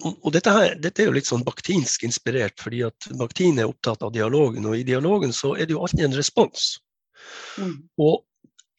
og 0.03 0.33
dette, 0.35 0.51
her, 0.51 0.73
dette, 0.83 1.01
er 1.01 1.07
jo 1.07 1.15
litt 1.15 1.27
sånn 1.29 1.45
baktinsk 1.47 2.03
inspirert, 2.03 2.59
fordi 2.59 2.81
at 2.83 3.07
baktin 3.15 3.61
er 3.61 3.69
opptatt 3.69 4.03
av 4.03 4.11
dialogen. 4.13 4.65
Og 4.67 4.75
i 4.75 4.83
dialogen 4.87 5.31
så 5.33 5.53
er 5.55 5.69
det 5.69 5.75
jo 5.75 5.83
alltid 5.85 6.09
en 6.09 6.17
respons. 6.17 6.65
Mm. 7.57 7.77
Og 8.03 8.25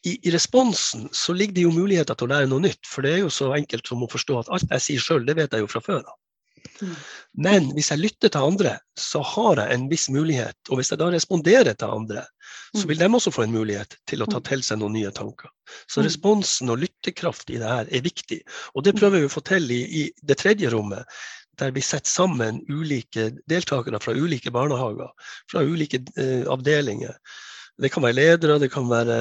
i, 0.07 0.13
i, 0.21 0.31
responsen 0.35 1.09
så 1.17 1.35
ligger 1.35 1.57
det 1.57 1.65
jo 1.65 1.73
muligheter 1.75 2.19
til 2.19 2.29
å 2.29 2.35
lære 2.35 2.51
noe 2.53 2.67
nytt. 2.67 2.85
For 2.87 3.07
det 3.07 3.15
er 3.15 3.25
jo 3.25 3.33
så 3.33 3.49
enkelt 3.57 3.89
som 3.89 4.05
å 4.05 4.11
forstå 4.13 4.39
at 4.43 4.53
alt 4.53 4.77
jeg 4.77 4.85
sier 4.85 5.07
sjøl, 5.07 5.25
det 5.27 5.39
vet 5.41 5.57
jeg 5.57 5.65
jo 5.65 5.73
fra 5.73 5.83
før 5.89 6.03
av. 6.05 6.19
Mm. 6.83 6.95
Men 7.47 7.69
hvis 7.77 7.91
jeg 7.93 8.03
lytter 8.03 8.33
til 8.33 8.49
andre, 8.51 8.77
så 8.99 9.23
har 9.35 9.63
jeg 9.63 9.75
en 9.75 9.87
viss 9.91 10.09
mulighet. 10.13 10.57
Og 10.71 10.81
hvis 10.81 10.93
jeg 10.93 11.01
da 11.01 11.11
responderer 11.13 11.77
til 11.79 11.93
andre, 11.93 12.25
så 12.73 12.85
mm. 12.85 12.89
vil 12.91 13.01
de 13.03 13.09
også 13.19 13.33
få 13.35 13.47
en 13.47 13.57
mulighet 13.57 13.97
til 14.11 14.23
å 14.25 14.29
ta 14.31 14.41
mm. 14.41 14.47
til 14.51 14.67
seg 14.67 14.81
noen 14.83 14.97
nye 14.99 15.15
tanker. 15.15 15.51
Så 15.91 16.05
responsen 16.07 16.71
og 16.73 16.81
lyttekraft 16.85 17.51
i 17.51 17.61
det 17.63 17.73
her 17.73 17.91
er 17.91 18.07
viktig. 18.07 18.41
Og 18.75 18.87
det 18.87 18.97
prøver 18.99 19.25
vi 19.25 19.31
å 19.31 19.33
få 19.33 19.43
til 19.47 19.71
i, 19.75 19.83
i 20.03 20.05
det 20.27 20.39
tredje 20.43 20.71
rommet, 20.75 21.05
der 21.61 21.73
vi 21.73 21.83
setter 21.85 22.11
sammen 22.11 22.61
ulike 22.69 23.31
deltakere 23.49 24.01
fra 24.03 24.13
ulike 24.13 24.53
barnehager, 24.53 25.13
fra 25.51 25.65
ulike 25.65 26.03
eh, 26.21 26.45
avdelinger. 26.53 27.17
Det 27.81 27.91
kan 27.93 28.05
være 28.05 28.19
ledere, 28.19 28.59
det 28.61 28.71
kan 28.73 28.89
være 28.89 29.17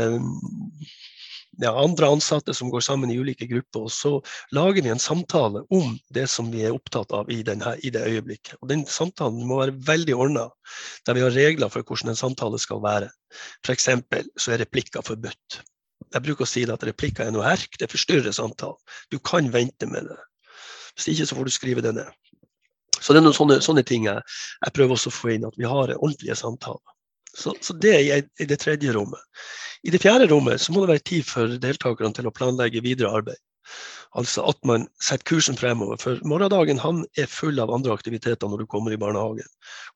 ja, 1.62 1.72
andre 1.84 2.10
ansatte 2.16 2.54
som 2.54 2.70
går 2.74 2.84
sammen 2.86 3.12
i 3.12 3.18
ulike 3.20 3.48
grupper. 3.50 3.86
Og 3.88 3.94
så 3.94 4.12
lager 4.56 4.84
vi 4.86 4.92
en 4.94 5.02
samtale 5.02 5.64
om 5.74 5.96
det 6.16 6.28
som 6.32 6.52
vi 6.54 6.66
er 6.66 6.76
opptatt 6.76 7.14
av 7.16 7.32
i, 7.32 7.42
denne, 7.48 7.76
i 7.84 7.92
det 7.94 8.04
øyeblikket. 8.08 8.58
Og 8.62 8.70
Den 8.72 8.86
samtalen 8.90 9.46
må 9.48 9.62
være 9.62 9.78
veldig 9.88 10.16
ordna, 10.16 10.50
der 11.08 11.18
vi 11.18 11.24
har 11.26 11.36
regler 11.36 11.72
for 11.74 11.86
hvordan 11.86 12.14
en 12.14 12.20
samtale 12.20 12.60
skal 12.62 12.84
være. 12.84 13.10
F.eks. 13.66 13.90
så 14.38 14.56
er 14.56 14.64
replikker 14.64 15.06
forbudt. 15.06 15.62
Jeg 16.14 16.24
bruker 16.24 16.46
å 16.46 16.50
si 16.50 16.64
at 16.70 16.84
replikker 16.88 17.26
er 17.26 17.34
noe 17.36 17.46
herk, 17.48 17.76
det 17.80 17.92
forstyrrer 17.92 18.36
samtalen. 18.36 18.80
Du 19.12 19.20
kan 19.20 19.50
vente 19.52 19.88
med 19.90 20.08
det. 20.12 20.22
Hvis 20.96 21.12
ikke 21.12 21.28
så 21.28 21.36
får 21.36 21.48
du 21.48 21.52
skrive 21.52 21.84
det 21.84 21.96
ned. 21.98 22.12
Så 23.02 23.14
det 23.14 23.20
er 23.20 23.26
noen 23.26 23.36
sånne, 23.36 23.60
sånne 23.64 23.84
ting 23.88 24.08
jeg, 24.08 24.22
jeg, 24.64 24.74
prøver 24.76 24.96
også 24.96 25.12
å 25.12 25.16
få 25.16 25.34
inn, 25.36 25.48
at 25.48 25.58
vi 25.60 25.68
har 25.68 25.92
ordentlige 25.98 26.38
samtaler. 26.40 26.95
Så, 27.36 27.56
så 27.62 27.76
det 27.84 27.96
er 27.96 28.24
i 28.40 28.48
det 28.48 28.60
tredje 28.64 28.94
rommet. 28.96 29.20
I 29.86 29.92
det 29.94 30.02
fjerde 30.02 30.30
rommet 30.32 30.62
så 30.62 30.74
må 30.74 30.84
det 30.84 30.96
være 30.96 31.08
tid 31.10 31.28
for 31.28 31.60
deltakerne 31.62 32.16
til 32.16 32.30
å 32.30 32.34
planlegge 32.34 32.84
videre 32.86 33.12
arbeid. 33.20 33.42
Altså 34.16 34.46
at 34.48 34.60
man 34.68 34.86
setter 35.04 35.28
kursen 35.28 35.58
fremover. 35.60 36.00
For 36.00 36.22
morgendagen 36.28 36.80
han 36.80 37.04
er 37.20 37.28
full 37.32 37.60
av 37.60 37.74
andre 37.76 37.94
aktiviteter 37.98 38.48
når 38.48 38.64
du 38.64 38.70
kommer 38.72 38.96
i 38.96 39.00
barnehagen. 39.02 39.50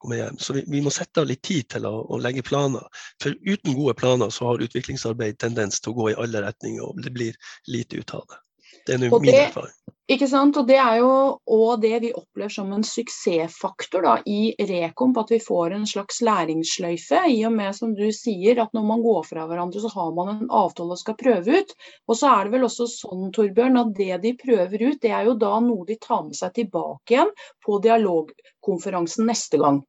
Kommer 0.04 0.20
hjem. 0.20 0.40
Så 0.44 0.58
vi, 0.58 0.66
vi 0.68 0.84
må 0.84 0.92
sette 0.94 1.24
av 1.24 1.30
litt 1.30 1.42
tid 1.48 1.70
til 1.72 1.88
å, 1.88 1.94
å, 2.04 2.20
legge 2.20 2.44
planer. 2.46 2.84
For 3.24 3.38
uten 3.48 3.78
gode 3.78 3.96
planer 4.02 4.34
så 4.36 4.52
har 4.52 4.66
utviklingsarbeid 4.66 5.40
tendens 5.40 5.80
til 5.80 5.94
å 5.94 6.00
gå 6.02 6.12
i 6.12 6.20
alle 6.20 6.44
retninger, 6.44 6.84
og 6.84 7.00
det 7.06 7.16
blir 7.16 7.40
lite 7.72 8.04
ut 8.04 8.16
av 8.20 8.28
det. 8.28 8.44
Det 8.90 8.98
er 8.98 9.06
min 9.06 9.36
erfaring. 9.36 9.76
Ikke 10.10 10.26
sant? 10.26 10.58
Og 10.58 10.66
Det 10.66 10.78
er 10.82 10.96
jo 11.04 11.10
òg 11.54 11.82
det 11.84 12.00
vi 12.02 12.10
opplever 12.18 12.50
som 12.50 12.72
en 12.74 12.86
suksessfaktor 12.86 14.02
da, 14.08 14.16
i 14.26 14.56
Rekomp, 14.58 15.20
at 15.22 15.34
vi 15.36 15.38
får 15.44 15.76
en 15.76 15.86
slags 15.90 16.24
læringssløyfe. 16.26 17.20
I 17.30 17.44
og 17.46 17.54
med 17.54 17.78
som 17.78 17.94
du 17.94 18.08
sier, 18.16 18.58
at 18.64 18.74
når 18.74 18.88
man 18.90 19.04
går 19.06 19.28
fra 19.28 19.46
hverandre, 19.46 19.84
så 19.84 19.92
har 19.94 20.10
man 20.18 20.32
en 20.34 20.50
avtale 20.50 20.98
og 20.98 21.02
skal 21.02 21.18
prøve 21.20 21.62
ut. 21.62 21.76
Og 22.10 22.18
så 22.18 22.32
er 22.32 22.50
det 22.50 22.56
vel 22.56 22.66
også 22.66 22.90
sånn 22.96 23.30
Torbjørn, 23.36 23.78
at 23.84 23.94
det 24.00 24.18
de 24.26 24.34
prøver 24.42 24.88
ut, 24.88 24.98
det 25.04 25.14
er 25.14 25.30
jo 25.30 25.38
da 25.46 25.54
noe 25.62 25.86
de 25.86 26.00
tar 26.02 26.26
med 26.26 26.42
seg 26.42 26.58
tilbake 26.58 27.14
igjen 27.14 27.36
på 27.66 27.78
dialogkonferansen 27.86 29.30
neste 29.30 29.62
gang. 29.62 29.84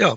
Ja, 0.00 0.10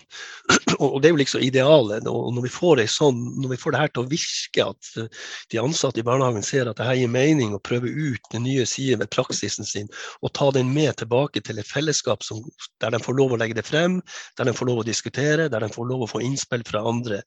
og 0.81 1.01
det 1.01 1.09
er 1.09 1.13
jo 1.13 1.19
liksom 1.19 1.43
idealet. 1.45 2.07
Og 2.09 2.31
når 2.33 2.47
vi 2.47 2.51
får, 2.53 2.81
sånn, 2.89 3.19
når 3.41 3.53
vi 3.53 3.59
får 3.61 3.73
det 3.73 3.81
her 3.81 3.91
til 3.93 4.03
å 4.05 4.09
virke, 4.09 4.65
at 4.65 4.89
eh, 4.97 5.25
de 5.53 5.59
ansatte 5.61 6.01
i 6.01 6.05
barnehagen 6.07 6.45
ser 6.45 6.69
at 6.69 6.79
det 6.79 6.87
her 6.87 6.97
gir 6.97 7.11
mening, 7.13 7.53
å 7.53 7.61
prøve 7.61 7.91
ut 7.91 8.31
den 8.33 8.45
nye 8.47 8.65
siden 8.69 9.03
ved 9.03 9.11
praksisen 9.13 9.67
sin, 9.67 9.89
og 10.25 10.33
ta 10.37 10.49
den 10.55 10.71
med 10.73 10.97
tilbake 11.01 11.43
til 11.45 11.61
et 11.61 11.69
fellesskap 11.69 12.25
som, 12.25 12.41
der 12.81 12.95
de 12.95 13.01
får 13.03 13.19
lov 13.19 13.35
å 13.35 13.39
legge 13.41 13.59
det 13.59 13.67
frem, 13.67 13.99
der 14.39 14.49
de 14.49 14.55
får 14.57 14.71
lov 14.71 14.81
å 14.81 14.87
diskutere, 14.87 15.49
der 15.53 15.65
de 15.65 15.71
får 15.73 15.89
lov 15.91 16.07
å 16.07 16.09
få 16.15 16.23
innspill 16.25 16.65
fra 16.67 16.81
andre. 16.89 17.21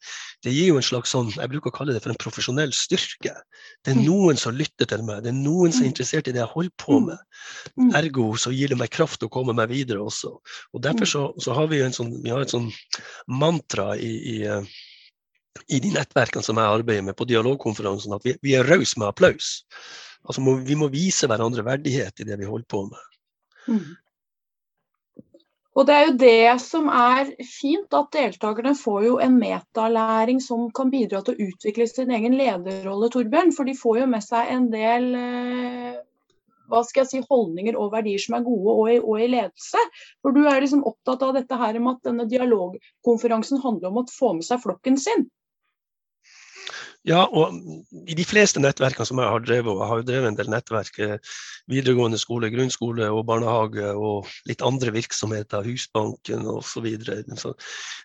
Det 0.45 0.55
gir 0.55 0.73
jo 0.73 0.81
en 0.81 0.89
slags 0.91 1.15
sånn, 1.15 1.31
jeg 1.37 1.53
bruker 1.55 1.71
å 1.71 1.79
kalle 1.79 1.95
det 1.95 2.03
for 2.03 2.15
en 2.15 2.21
profesjonell 2.21 2.75
styrke. 2.75 3.37
Det 3.85 3.95
er 3.95 4.01
mm. 4.01 4.05
noen 4.09 4.41
som 4.41 4.57
lytter 4.57 4.91
til 4.91 5.07
meg, 5.07 5.23
det 5.23 5.31
er 5.31 5.39
noen 5.39 5.71
som 5.71 5.85
er 5.85 5.91
mm. 5.91 5.93
interessert 5.93 6.29
i 6.29 6.35
det 6.35 6.43
jeg 6.43 6.55
holder 6.57 6.75
på 6.83 6.99
mm. 6.99 7.11
med. 7.13 7.95
Ergo 8.01 8.33
så 8.41 8.51
gir 8.55 8.73
det 8.73 8.79
meg 8.81 8.91
kraft 8.93 9.23
å 9.23 9.31
komme 9.33 9.55
meg 9.57 9.71
videre 9.71 10.03
også. 10.03 10.35
Og 10.75 10.83
Derfor 10.85 11.09
så, 11.09 11.23
så 11.39 11.55
har 11.55 11.69
vi 11.71 11.79
jo 11.79 11.87
en 11.87 11.95
sånn 11.95 12.13
vi 12.25 12.33
har 12.33 12.40
et 12.45 12.53
sånn 12.53 12.69
mantra 13.41 13.93
i, 13.97 14.11
i, 14.35 14.37
eh, 14.49 14.69
i, 15.69 15.81
de 15.81 15.95
nettverkene 15.95 16.45
som 16.47 16.61
jeg 16.61 16.81
arbeider 16.81 17.07
med 17.09 17.19
på 17.19 17.29
dialogkonferansen, 17.31 18.15
at 18.17 18.27
vi, 18.27 18.37
vi 18.45 18.57
er 18.59 18.69
rause 18.69 19.01
med 19.01 19.11
applaus. 19.11 19.61
Altså 20.27 20.45
må, 20.45 20.59
vi 20.67 20.77
må 20.77 20.91
vise 20.93 21.29
hverandre 21.31 21.65
verdighet 21.67 22.21
i 22.21 22.29
det 22.29 22.39
vi 22.41 22.49
holder 22.49 22.69
på 22.71 22.85
med. 22.91 23.11
Mm. 23.71 23.91
Og 25.79 25.87
Det 25.87 25.95
er 25.95 26.07
jo 26.09 26.15
det 26.19 26.61
som 26.61 26.89
er 26.93 27.31
fint, 27.47 27.95
at 27.95 28.11
deltakerne 28.13 28.75
får 28.77 29.05
jo 29.07 29.19
en 29.23 29.37
metalæring 29.39 30.41
som 30.43 30.67
kan 30.75 30.91
bidra 30.91 31.23
til 31.25 31.37
å 31.37 31.49
utvikle 31.49 31.87
sin 31.89 32.11
egen 32.11 32.35
lederrolle, 32.37 33.09
Torbjørn. 33.13 33.55
For 33.57 33.69
de 33.69 33.77
får 33.79 34.01
jo 34.03 34.09
med 34.11 34.25
seg 34.27 34.51
en 34.51 34.67
del 34.73 35.07
eh, 35.17 36.00
hva 36.71 36.83
skal 36.87 37.05
jeg 37.05 37.11
si, 37.11 37.23
holdninger 37.31 37.79
og 37.79 37.93
verdier 37.95 38.23
som 38.23 38.39
er 38.39 38.47
gode, 38.47 38.77
og 38.77 38.93
i, 38.93 38.99
og 39.01 39.21
i, 39.21 39.29
ledelse. 39.35 39.83
For 40.23 40.37
du 40.37 40.45
er 40.47 40.63
liksom 40.63 40.87
opptatt 40.89 41.25
av 41.27 41.35
dette 41.37 41.59
her 41.61 41.79
med 41.79 41.99
at 41.99 42.09
denne 42.11 42.29
dialogkonferansen 42.31 43.63
handler 43.65 43.91
om 43.91 44.03
å 44.03 44.09
få 44.11 44.35
med 44.39 44.47
seg 44.47 44.63
flokken 44.65 44.99
sin. 45.01 45.29
Ja, 47.09 47.23
og 47.33 47.55
i 48.13 48.13
de 48.13 48.25
fleste 48.29 48.61
nettverkene 48.61 49.07
som 49.09 49.21
jeg 49.23 49.33
har 49.33 49.41
drevet, 49.41 49.71
og 49.73 49.79
jeg 49.81 49.89
har 49.89 50.01
jo 50.01 50.05
drevet 50.05 50.29
en 50.29 50.37
del 50.37 50.51
nettverk, 50.53 50.99
eh, 51.01 51.39
videregående 51.73 52.19
skole, 52.21 52.51
grunnskole 52.53 53.09
og 53.09 53.23
barnehage 53.31 53.95
og 53.97 54.29
litt 54.51 54.61
andre 54.67 54.93
virksomheter, 54.93 55.65
Husbanken 55.65 56.45
osv. 56.53 56.91
Så 57.41 57.55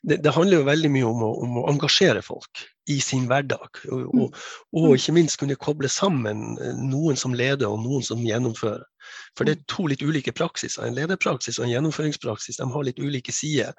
det, 0.08 0.22
det 0.24 0.36
handler 0.36 0.62
jo 0.62 0.70
veldig 0.70 0.94
mye 0.96 1.10
om 1.12 1.28
å, 1.28 1.34
om 1.44 1.60
å 1.60 1.66
engasjere 1.74 2.24
folk 2.24 2.64
i 2.88 3.02
sin 3.04 3.28
hverdag. 3.28 3.84
Og, 3.90 4.08
og, 4.16 4.32
mm. 4.32 4.42
og, 4.80 4.90
ikke 4.96 5.18
minst 5.20 5.42
kunne 5.44 5.60
koble 5.60 5.92
sammen 5.92 6.56
eh, 6.56 6.80
noen 6.80 7.20
som 7.20 7.36
leder 7.36 7.68
og 7.68 7.84
noen 7.84 8.06
som 8.06 8.24
gjennomfører. 8.24 8.88
For 9.36 9.44
det 9.44 9.58
er 9.58 9.70
to 9.76 9.90
litt 9.92 10.08
ulike 10.08 10.32
praksiser. 10.32 10.88
En 10.88 10.96
lederpraksis 10.96 11.60
og 11.60 11.68
en 11.68 11.76
gjennomføringspraksis 11.76 12.64
de 12.64 12.72
har 12.72 12.88
litt 12.88 13.04
ulike 13.04 13.36
sider. 13.36 13.76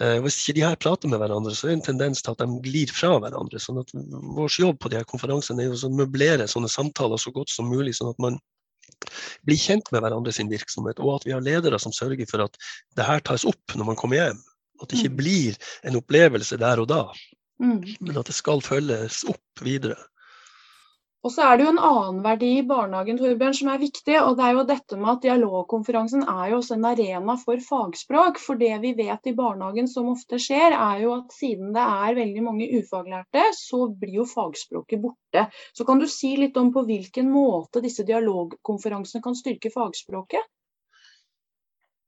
Eh, 0.00 0.16
hvis 0.24 0.38
ikke 0.40 0.56
de 0.56 0.64
her 0.64 0.78
prater 0.80 1.10
med 1.12 1.20
hverandre, 1.20 1.52
så 1.52 1.66
er 1.66 1.74
det 1.74 1.78
en 1.78 1.88
tendens 1.90 2.22
til 2.24 2.32
at 2.32 2.40
de 2.40 2.60
glir 2.64 2.92
fra 2.94 3.18
hverandre. 3.20 3.60
sånn 3.60 3.82
at 3.82 3.92
Vår 3.92 4.56
jobb 4.62 4.78
på 4.80 4.92
de 4.92 5.00
her 5.00 5.08
konferansene 5.08 5.66
er 5.66 5.74
å 5.74 5.92
møblere 5.92 6.48
sånne 6.48 6.70
samtaler 6.72 7.20
så 7.20 7.32
godt 7.34 7.52
som 7.52 7.68
mulig, 7.68 7.94
sånn 7.98 8.14
at 8.14 8.22
man 8.22 8.38
blir 9.48 9.60
kjent 9.60 9.90
med 9.92 10.02
hverandre 10.04 10.32
sin 10.32 10.48
virksomhet, 10.50 11.00
og 11.00 11.18
at 11.18 11.26
vi 11.28 11.34
har 11.36 11.44
ledere 11.44 11.78
som 11.80 11.92
sørger 11.92 12.28
for 12.30 12.46
at 12.46 12.56
det 12.96 13.06
her 13.06 13.20
tas 13.24 13.44
opp 13.48 13.76
når 13.76 13.92
man 13.92 14.00
kommer 14.00 14.20
hjem. 14.20 14.40
At 14.80 14.88
det 14.88 15.00
ikke 15.00 15.12
mm. 15.12 15.20
blir 15.20 15.60
en 15.88 16.00
opplevelse 16.00 16.56
der 16.60 16.80
og 16.80 16.88
da, 16.88 17.02
mm. 17.60 17.80
men 18.00 18.16
at 18.16 18.28
det 18.28 18.36
skal 18.36 18.64
følges 18.64 19.22
opp 19.28 19.64
videre. 19.64 19.98
Og 21.20 21.32
så 21.34 21.44
er 21.44 21.58
det 21.58 21.64
jo 21.66 21.72
en 21.74 21.82
annen 21.84 22.20
verdi 22.24 22.48
i 22.56 22.64
barnehagen 22.64 23.18
Torbjørn, 23.20 23.56
som 23.56 23.68
er 23.68 23.80
viktig. 23.82 24.14
og 24.22 24.38
det 24.38 24.44
er 24.46 24.54
jo 24.56 24.62
dette 24.70 24.96
med 24.96 25.10
at 25.12 25.24
Dialogkonferansen 25.24 26.22
er 26.24 26.46
jo 26.48 26.60
også 26.60 26.78
en 26.78 26.86
arena 26.88 27.34
for 27.42 27.60
fagspråk. 27.66 28.38
For 28.40 28.60
det 28.60 28.72
vi 28.84 28.94
vet 28.96 29.28
i 29.28 29.34
barnehagen 29.36 29.90
som 29.90 30.08
ofte 30.14 30.38
skjer, 30.40 30.72
er 30.72 31.02
jo 31.02 31.12
at 31.18 31.34
siden 31.36 31.74
det 31.74 31.82
er 31.84 32.16
veldig 32.16 32.44
mange 32.46 32.70
ufaglærte, 32.78 33.42
så 33.58 33.82
blir 33.92 34.22
jo 34.22 34.24
fagspråket 34.30 35.02
borte. 35.02 35.44
Så 35.76 35.84
kan 35.84 36.00
du 36.00 36.06
si 36.08 36.32
litt 36.40 36.56
om 36.56 36.72
på 36.72 36.86
hvilken 36.88 37.28
måte 37.34 37.84
disse 37.84 38.06
dialogkonferansene 38.08 39.20
kan 39.24 39.36
styrke 39.36 39.72
fagspråket? 39.74 40.48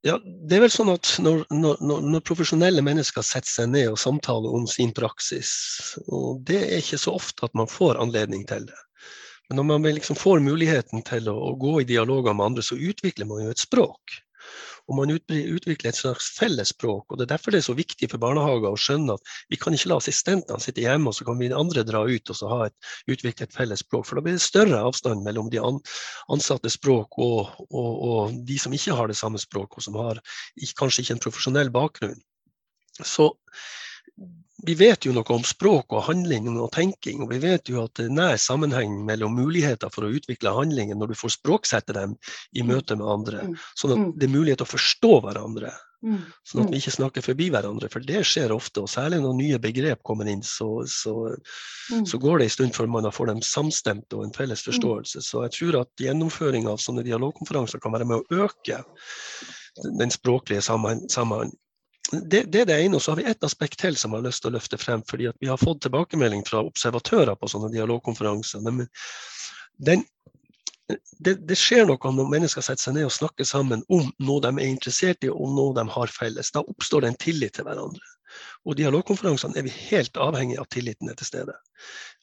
Ja, 0.03 0.17
det 0.19 0.57
er 0.57 0.65
vel 0.65 0.73
sånn 0.73 0.91
at 0.91 1.13
når, 1.23 1.45
når, 1.53 1.85
når, 1.85 2.23
profesjonelle 2.27 2.83
mennesker 2.83 3.23
setter 3.23 3.53
seg 3.53 3.69
ned 3.71 3.93
og 3.93 4.01
samtaler 4.03 4.57
om 4.57 4.65
sin 4.67 4.91
praksis, 4.97 5.53
og 6.09 6.41
det 6.49 6.59
er 6.65 6.81
ikke 6.81 6.99
så 6.99 7.15
ofte 7.21 7.47
at 7.47 7.55
man 7.55 7.71
får 7.71 8.01
anledning 8.03 8.43
til 8.49 8.67
det. 8.67 8.81
Men 9.53 9.59
når 9.61 9.79
man 9.85 9.85
liksom 9.93 10.17
får 10.17 10.41
muligheten 10.41 11.03
til 11.05 11.27
å, 11.29 11.35
å, 11.37 11.49
gå 11.61 11.83
i 11.83 11.85
dialoger 11.85 12.33
med 12.33 12.47
andre, 12.47 12.63
så 12.65 12.73
utvikler 12.73 13.27
man 13.29 13.43
jo 13.45 13.51
et 13.53 13.61
språk. 13.61 14.15
Og 14.89 14.97
man 14.97 15.13
utvikler 15.13 15.91
et 15.91 15.99
slags 15.99 16.31
fellesspråk. 16.39 17.13
og 17.13 17.19
Det 17.19 17.27
er 17.27 17.31
derfor 17.35 17.53
det 17.53 17.61
er 17.61 17.67
så 17.67 17.75
viktig 17.77 18.09
for 18.09 18.23
barnehager 18.23 18.73
å 18.73 18.81
skjønne 18.81 19.19
at 19.19 19.35
vi 19.53 19.59
kan 19.61 19.77
ikke 19.77 19.91
la 19.93 19.99
assistentene 20.01 20.65
sitte 20.65 20.81
hjemme, 20.81 21.13
og 21.13 21.19
så 21.19 21.27
kan 21.29 21.37
vi 21.37 21.51
andre 21.53 21.85
dra 21.85 22.01
ut 22.09 22.33
og 22.33 22.39
så 22.39 22.49
ha 22.49 22.59
et, 22.71 22.77
utvikle 23.13 23.45
et 23.45 23.53
felles 23.53 23.85
språk. 23.85 24.09
For 24.09 24.17
da 24.17 24.25
blir 24.25 24.39
det 24.41 24.47
større 24.47 24.81
avstand 24.89 25.21
mellom 25.29 25.53
de 25.53 25.61
ansatte 25.61 26.73
språk 26.73 27.21
og, 27.21 27.53
og, 27.69 27.93
og 28.09 28.41
de 28.49 28.57
som 28.59 28.73
ikke 28.73 28.97
har 28.97 29.13
det 29.13 29.21
samme 29.21 29.43
språket, 29.43 29.83
og 29.83 29.85
som 29.85 30.01
har 30.01 30.25
kanskje 30.81 31.05
ikke 31.05 31.19
en 31.19 31.25
profesjonell 31.29 31.75
bakgrunn. 31.77 32.17
Så 33.05 33.35
vi 34.63 34.75
vet 34.79 35.07
jo 35.07 35.13
noe 35.15 35.35
om 35.35 35.45
språk 35.47 35.95
og 35.97 36.05
handling 36.07 36.49
og 36.55 36.71
tenking, 36.75 37.23
og 37.25 37.33
vi 37.33 37.41
vet 37.43 37.71
jo 37.71 37.83
at 37.83 37.95
det 37.99 38.09
er 38.09 38.15
nær 38.15 38.41
sammenheng 38.41 39.01
mellom 39.07 39.35
muligheter 39.35 39.91
for 39.93 40.07
å 40.07 40.13
utvikle 40.15 40.55
handlinger 40.55 40.99
når 40.99 41.13
du 41.13 41.19
får 41.19 41.37
språksette 41.39 41.97
dem 41.97 42.15
i 42.55 42.65
møte 42.67 42.97
med 42.99 43.09
andre, 43.11 43.47
sånn 43.79 43.97
at 43.97 44.21
det 44.21 44.29
er 44.29 44.37
mulighet 44.37 44.63
til 44.63 44.69
å 44.69 44.75
forstå 44.75 45.17
hverandre. 45.27 45.73
Sånn 46.03 46.65
at 46.65 46.73
vi 46.73 46.81
ikke 46.81 46.95
snakker 46.97 47.23
forbi 47.23 47.47
hverandre, 47.55 47.87
for 47.93 48.03
det 48.03 48.25
skjer 48.27 48.51
ofte. 48.55 48.83
Og 48.83 48.91
særlig 48.91 49.21
når 49.23 49.37
nye 49.39 49.61
begrep 49.63 50.03
kommer 50.07 50.27
inn, 50.27 50.43
så, 50.43 50.83
så, 50.91 51.15
så 52.11 52.19
går 52.23 52.43
det 52.43 52.49
en 52.49 52.55
stund 52.57 52.75
før 52.75 52.91
man 52.91 53.07
får 53.15 53.31
dem 53.31 53.43
samstemt 53.47 54.17
og 54.17 54.27
en 54.27 54.35
felles 54.35 54.67
forståelse. 54.67 55.23
Så 55.23 55.45
jeg 55.47 55.55
tror 55.59 55.83
at 55.85 56.03
gjennomføring 56.03 56.67
av 56.71 56.83
sånne 56.83 57.07
dialogkonferanser 57.07 57.83
kan 57.83 57.95
være 57.95 58.09
med 58.11 58.19
å 58.19 58.47
øke 58.49 58.83
den 60.01 60.11
språklige 60.11 60.65
samhandlingen 60.67 61.55
det, 62.13 62.43
det, 62.53 62.61
er 62.61 62.67
det 62.69 62.79
ene. 62.85 62.97
Og 62.97 63.03
så 63.03 63.13
har 63.13 63.21
vi 63.23 63.29
ett 63.31 63.45
aspekt 63.45 63.81
til 63.81 63.97
som 63.97 64.13
jeg 64.13 64.23
har 64.23 64.29
lyst 64.29 64.45
til 64.45 64.53
å 64.53 64.57
løfte 64.57 64.79
frem. 64.81 65.03
fordi 65.09 65.31
Vi 65.41 65.49
har 65.49 65.61
fått 65.61 65.83
tilbakemelding 65.87 66.45
fra 66.49 66.61
observatører 66.65 67.39
på 67.41 67.49
sånne 67.49 67.73
dialogkonferanser. 67.73 68.61
Men 68.61 68.87
den, 69.79 70.05
det, 71.19 71.39
det, 71.49 71.57
skjer 71.57 71.87
noe 71.89 72.15
når 72.17 72.31
mennesker 72.35 72.65
setter 72.65 72.85
seg 72.85 72.99
ned 72.99 73.09
og 73.09 73.17
snakker 73.17 73.49
sammen 73.49 73.85
om 73.89 74.11
noe 74.21 74.45
de 74.45 74.53
er 74.53 74.69
interessert 74.69 75.25
i 75.25 75.33
og 75.33 75.55
noe 75.57 75.77
de 75.79 75.87
har 75.97 76.13
felles. 76.13 76.53
Da 76.53 76.65
oppstår 76.65 77.05
det 77.05 77.13
en 77.13 77.21
tillit 77.27 77.57
til 77.57 77.69
hverandre. 77.69 78.05
Og 78.69 78.77
dialogkonferansene 78.79 79.59
er 79.59 79.67
vi 79.67 79.75
helt 79.91 80.17
avhengig 80.21 80.57
av 80.61 80.69
tilliten 80.73 81.11
er 81.11 81.19
til 81.19 81.29
stede. 81.29 81.57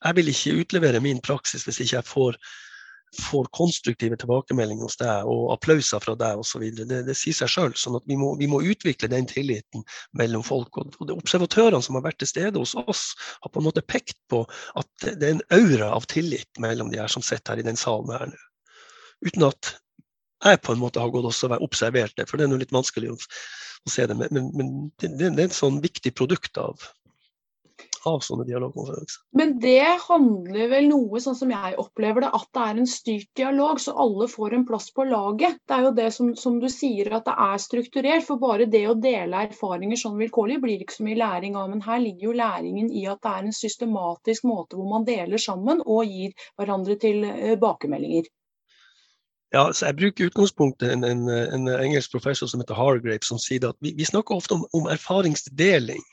Jeg 0.05 0.17
vil 0.17 0.31
ikke 0.31 0.57
utlevere 0.63 1.01
min 1.03 1.21
praksis 1.21 1.65
hvis 1.67 1.81
ikke 1.83 1.97
jeg 1.97 2.09
får 2.09 2.39
får 3.17 3.47
konstruktive 3.55 4.17
tilbakemeldinger 4.19 4.85
hos 4.85 4.97
deg 4.99 5.29
og 5.29 5.53
applauser 5.55 6.01
fra 6.03 6.15
deg 6.19 6.41
osv. 6.41 6.65
Det, 6.77 7.01
det 7.07 7.15
sier 7.17 7.35
seg 7.35 7.51
sjøl. 7.51 7.73
Sånn 7.79 7.97
at 7.99 8.05
vi 8.09 8.17
må, 8.19 8.35
vi 8.39 8.49
må, 8.51 8.61
utvikle 8.61 9.09
den 9.11 9.27
tilliten 9.29 9.85
mellom 10.17 10.45
folk. 10.45 10.77
Og, 10.77 10.93
og 11.01 11.15
Observatørene 11.17 11.81
som 11.85 11.97
har 11.97 12.05
vært 12.05 12.21
til 12.23 12.31
stede 12.31 12.61
hos 12.61 12.75
oss, 12.77 13.09
har 13.43 13.53
på 13.53 13.61
en 13.61 13.69
måte 13.69 13.85
pekt 13.85 14.19
på 14.31 14.43
at 14.79 15.09
det 15.09 15.17
er 15.17 15.37
en 15.37 15.45
aura 15.55 15.93
av 15.97 16.07
tillit 16.11 16.61
mellom 16.61 16.91
de 16.93 17.01
her 17.01 17.11
som 17.11 17.25
sitter 17.25 17.55
her 17.55 17.63
i 17.63 17.69
den 17.69 17.79
salen 17.79 18.13
her 18.13 18.29
nå. 18.31 18.43
Uten 19.25 19.49
at 19.49 19.73
jeg 20.45 20.61
på 20.63 20.71
en 20.71 20.79
måte 20.79 21.01
har 21.01 21.11
gått 21.11 21.27
også 21.27 21.49
og 21.51 21.65
observert 21.65 22.15
det, 22.15 22.29
for 22.29 22.39
det 22.39 22.45
er 22.45 22.53
noe 22.53 22.61
litt 22.61 22.71
vanskelig 22.71 23.11
å, 23.11 23.17
å 23.17 23.91
se 23.91 24.05
det. 24.07 24.15
Men, 24.15 24.51
men 24.55 24.69
det, 25.01 25.11
det, 25.17 25.33
er 25.33 25.49
et 25.49 25.55
sånn 25.57 25.81
viktig 25.83 26.13
produkt 26.15 26.59
av, 26.61 26.85
av 28.07 28.21
sånne 28.23 28.45
dialogkonferanser. 28.47 29.21
Men 29.39 29.55
det 29.63 29.85
handler 30.05 30.71
vel 30.71 30.87
noe, 30.89 31.21
sånn 31.23 31.37
som 31.37 31.51
jeg 31.53 31.77
opplever 31.81 32.25
det, 32.25 32.31
at 32.37 32.47
det 32.55 32.65
er 32.65 32.81
en 32.81 32.89
styrt 32.89 33.29
dialog, 33.39 33.81
så 33.83 33.95
alle 34.05 34.29
får 34.31 34.55
en 34.55 34.65
plass 34.69 34.89
på 34.95 35.07
laget. 35.09 35.59
Det 35.67 35.77
er 35.77 35.87
jo 35.87 35.93
det 35.99 36.09
som, 36.15 36.31
som 36.39 36.59
du 36.61 36.69
sier, 36.71 37.11
at 37.15 37.27
det 37.27 37.35
er 37.49 37.63
strukturert. 37.63 38.25
For 38.27 38.41
bare 38.41 38.69
det 38.71 38.85
å 38.89 38.97
dele 38.97 39.45
erfaringer 39.49 39.99
sånn 39.99 40.19
vilkårlig 40.21 40.59
blir 40.63 40.83
ikke 40.83 40.99
så 40.99 41.07
mye 41.07 41.19
læring 41.19 41.59
av. 41.59 41.69
Men 41.73 41.85
her 41.85 42.01
ligger 42.03 42.29
jo 42.29 42.39
læringen 42.39 42.91
i 42.91 43.05
at 43.11 43.23
det 43.25 43.35
er 43.35 43.47
en 43.47 43.55
systematisk 43.55 44.47
måte 44.49 44.79
hvor 44.79 44.89
man 44.91 45.07
deler 45.07 45.41
sammen 45.41 45.83
og 45.85 46.05
gir 46.09 46.35
hverandre 46.59 46.99
tilbakemeldinger. 47.01 48.29
Eh, 48.29 48.35
ja, 49.51 49.73
så 49.73 49.85
Jeg 49.85 49.95
bruker 49.97 50.29
utgangspunktet 50.29 50.91
en, 50.93 51.03
en, 51.03 51.29
en, 51.29 51.67
engelsk 51.67 52.11
professor 52.11 52.47
som 52.47 52.61
heter 52.61 52.77
Hargrape, 52.77 53.25
som 53.25 53.39
sier 53.41 53.65
at 53.69 53.77
vi, 53.81 53.95
vi 53.97 54.05
snakker 54.05 54.35
ofte 54.35 54.53
om, 54.53 54.65
om 54.77 54.85
erfaringsdeling. 54.93 56.03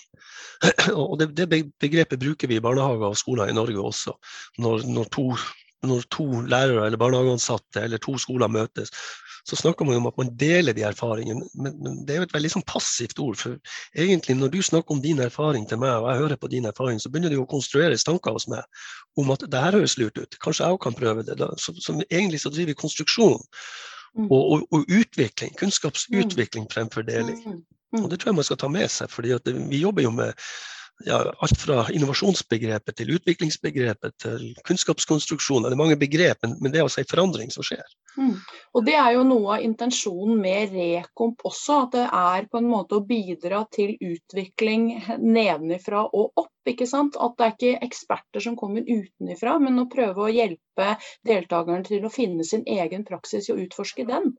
Og 1.10 1.18
det, 1.20 1.30
det, 1.36 1.62
begrepet 1.80 2.20
bruker 2.22 2.50
vi 2.50 2.58
i 2.58 2.64
barnehager 2.64 3.12
og 3.12 3.20
skoler 3.20 3.50
i 3.50 3.56
Norge 3.56 3.80
også. 3.82 4.16
Når, 4.62 4.86
når, 4.88 5.08
to, 5.12 5.28
når 5.86 6.08
to, 6.10 6.26
lærere 6.48 6.86
eller 6.86 7.00
barnehageansatte 7.00 7.84
eller 7.84 8.02
to 8.02 8.16
skoler 8.18 8.48
møtes, 8.52 8.92
så 9.46 9.56
snakker 9.56 9.86
man 9.86 10.00
om 10.00 10.08
at 10.10 10.16
man 10.18 10.32
deler 10.38 10.74
de 10.74 10.82
erfaringene. 10.82 11.44
Men, 11.54 11.76
men, 11.82 11.98
det 12.06 12.14
er 12.14 12.22
jo 12.22 12.26
et 12.26 12.34
veldig 12.34 12.50
sånn 12.56 12.66
passivt 12.66 13.20
ord. 13.22 13.38
For 13.38 13.58
egentlig 13.94 14.34
når 14.40 14.50
du 14.56 14.58
snakker 14.64 14.96
om 14.96 15.02
din 15.04 15.22
erfaring 15.22 15.68
til 15.70 15.78
meg, 15.78 16.00
og 16.00 16.08
jeg 16.10 16.22
hører 16.24 16.40
på 16.40 16.50
din 16.50 16.66
erfaring, 16.66 16.98
så 16.98 17.12
begynner 17.12 17.30
det 17.30 17.38
å 17.38 17.46
konstrueres 17.50 18.06
tanker 18.06 18.34
hos 18.34 18.48
meg 18.50 18.66
om 19.20 19.30
at 19.30 19.46
det 19.46 19.62
her 19.62 19.78
høres 19.78 19.94
lurt 20.00 20.18
ut. 20.18 20.38
Kanskje 20.42 20.66
jeg 20.66 20.74
òg 20.74 20.82
kan 20.82 20.98
prøve 20.98 21.22
det. 21.28 21.38
Så, 21.62 21.76
så 21.78 21.94
egentlig 22.08 22.42
så 22.42 22.50
driver 22.50 22.72
vi 22.74 22.80
konstruksjon. 22.82 23.38
Mm. 24.16 24.26
Og, 24.32 24.42
og, 24.42 24.66
og, 24.72 24.90
utvikling, 24.90 25.54
kunnskapsutvikling 25.60 26.66
fremfor 26.72 27.06
deling. 27.06 27.62
Mm. 27.94 28.04
Og. 28.04 28.08
Det 28.10 28.20
tror 28.20 28.32
jeg 28.32 28.40
man 28.40 28.48
skal 28.48 28.62
ta 28.62 28.72
med 28.72 28.90
seg. 28.90 29.12
fordi 29.12 29.36
Vi 29.70 29.82
jobber 29.82 30.02
jo 30.02 30.14
med 30.14 30.34
ja, 31.04 31.18
alt 31.38 31.60
fra 31.60 31.84
innovasjonsbegrepet 31.92 32.96
til 32.96 33.12
utviklingsbegrepet 33.16 34.14
til 34.22 34.44
kunnskapskonstruksjon. 34.64 35.66
Det 35.66 35.74
er 35.74 35.80
mange 35.80 35.98
begrep, 36.00 36.46
men, 36.46 36.70
det 36.72 36.80
er 36.80 36.86
altså 36.86 37.02
en 37.02 37.10
forandring 37.10 37.52
som 37.52 37.66
skjer. 37.66 37.84
Mm. 38.16 38.36
Og 38.72 38.84
Det 38.86 38.94
er 38.96 39.10
jo 39.16 39.24
noe 39.28 39.58
av 39.58 39.64
intensjonen 39.64 40.40
med 40.40 40.72
Rekomp 40.72 41.44
også, 41.44 41.80
at 41.84 41.96
det 41.96 42.06
er 42.06 42.48
på 42.50 42.60
en 42.62 42.70
måte 42.70 42.96
å 42.96 43.04
bidra 43.04 43.64
til 43.72 43.96
utvikling 44.00 44.88
nedenifra 45.20 46.06
og 46.06 46.32
opp. 46.44 46.52
ikke 46.66 46.88
sant? 46.88 47.18
At 47.20 47.36
det 47.36 47.46
er 47.46 47.52
ikke 47.54 47.84
eksperter 47.86 48.42
som 48.42 48.56
kommer 48.56 48.82
utenifra, 48.82 49.58
men 49.62 49.78
å 49.78 49.90
prøve 49.92 50.24
å 50.24 50.32
hjelpe 50.32 50.96
deltakerne 51.28 51.84
til 51.86 52.08
å 52.08 52.12
finne 52.12 52.44
sin 52.44 52.64
egen 52.66 53.04
praksis 53.04 53.50
og 53.52 53.60
utforske 53.68 54.08
den. 54.08 54.32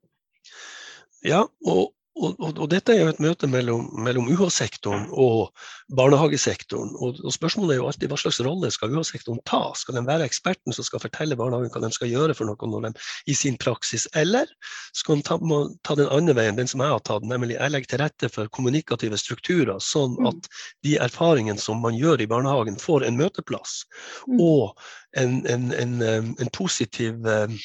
Ja, 1.25 1.45
og, 1.65 1.93
og, 2.17 2.35
og, 2.39 2.57
og, 2.57 2.67
dette 2.71 2.93
er 2.93 3.01
jo 3.01 3.11
et 3.11 3.19
møte 3.21 3.47
mellom, 3.49 3.87
mellom 4.03 4.27
UH-sektoren 4.33 5.05
og 5.13 5.51
barnehagesektoren. 5.97 6.93
Og, 6.97 7.19
og, 7.23 7.31
spørsmålet 7.35 7.75
er 7.75 7.81
jo 7.81 7.87
alltid 7.89 8.11
hva 8.11 8.19
slags 8.21 8.39
rolle 8.45 8.71
skal 8.73 8.93
UH-sektoren 8.95 9.41
ta? 9.47 9.61
Skal 9.77 9.99
den 9.99 10.07
være 10.09 10.25
eksperten 10.27 10.75
som 10.75 10.87
skal 10.87 11.03
fortelle 11.03 11.37
barnehagen 11.39 11.71
hva 11.73 11.83
de 11.83 11.91
skal 11.95 12.11
gjøre 12.11 12.35
for 12.37 12.49
noe 12.49 12.71
når 12.71 12.87
de, 12.87 13.03
i 13.29 13.35
sin 13.37 13.59
praksis, 13.61 14.07
eller 14.17 14.49
skal 14.97 15.21
de 15.21 15.27
ta, 15.27 15.37
ta, 15.85 15.97
den 15.99 16.11
andre 16.13 16.37
veien, 16.37 16.57
den 16.59 16.69
som 16.69 16.83
jeg 16.83 16.95
har 16.95 17.03
tatt, 17.07 17.27
nemlig 17.27 17.57
jeg 17.57 17.73
legger 17.73 17.93
til 17.93 18.03
rette 18.03 18.31
for 18.33 18.51
kommunikative 18.53 19.19
strukturer, 19.21 19.77
sånn 19.83 20.17
mm. 20.17 20.31
at 20.31 20.49
de 20.87 20.97
erfaringene 21.07 21.61
som 21.61 21.83
man 21.83 21.97
gjør 21.97 22.23
i 22.23 22.29
barnehagen, 22.29 22.79
får 22.81 23.05
en 23.07 23.19
møteplass 23.19 23.83
mm. 24.27 24.41
og 24.41 24.73
en, 25.17 25.39
en, 25.49 25.69
en, 25.73 26.01
en 26.37 26.51
positiv 26.55 27.25
eh, 27.29 27.57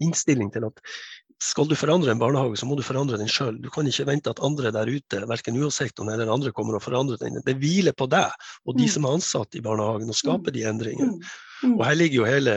innstilling 0.00 0.50
til 0.54 0.66
at 0.68 0.80
skal 1.40 1.68
du 1.68 1.74
forandre 1.78 2.12
en 2.12 2.20
barnehage, 2.20 2.58
så 2.60 2.66
må 2.68 2.76
du 2.76 2.82
forandre 2.84 3.18
den 3.20 3.30
sjøl. 3.30 3.56
Du 3.62 3.70
kan 3.72 3.86
ikke 3.88 4.04
vente 4.08 4.32
at 4.32 4.42
andre 4.44 4.72
der 4.76 4.90
ute, 4.90 5.22
verken 5.28 5.56
UH-sektoren 5.56 6.12
eller 6.12 6.32
andre, 6.32 6.52
kommer 6.56 6.76
og 6.76 6.84
forandrer 6.84 7.20
den. 7.22 7.40
Det 7.46 7.56
hviler 7.62 7.96
på 7.96 8.08
deg 8.12 8.28
og 8.68 8.76
de 8.76 8.84
mm. 8.84 8.92
som 8.92 9.06
er 9.06 9.16
ansatt 9.16 9.56
i 9.56 9.64
barnehagen, 9.64 10.12
å 10.12 10.16
skape 10.16 10.52
de 10.52 10.66
endringene. 10.68 11.16
Mm. 11.64 11.78
Og 11.78 11.86
her 11.86 11.96
ligger 11.96 12.20
jo 12.20 12.28
hele, 12.28 12.54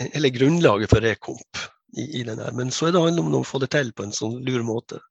hele 0.00 0.32
grunnlaget 0.32 0.92
for 0.92 1.04
Rekomp 1.04 1.62
i, 1.96 2.08
i 2.22 2.24
den 2.24 2.40
her. 2.40 2.56
Men 2.56 2.72
så 2.72 2.88
er 2.88 2.96
det 2.96 3.04
handler 3.04 3.28
om 3.28 3.38
å 3.42 3.46
få 3.46 3.60
det 3.62 3.72
til 3.76 3.92
på 3.92 4.08
en 4.08 4.16
sånn 4.16 4.40
lur 4.46 4.64
måte. 4.64 5.02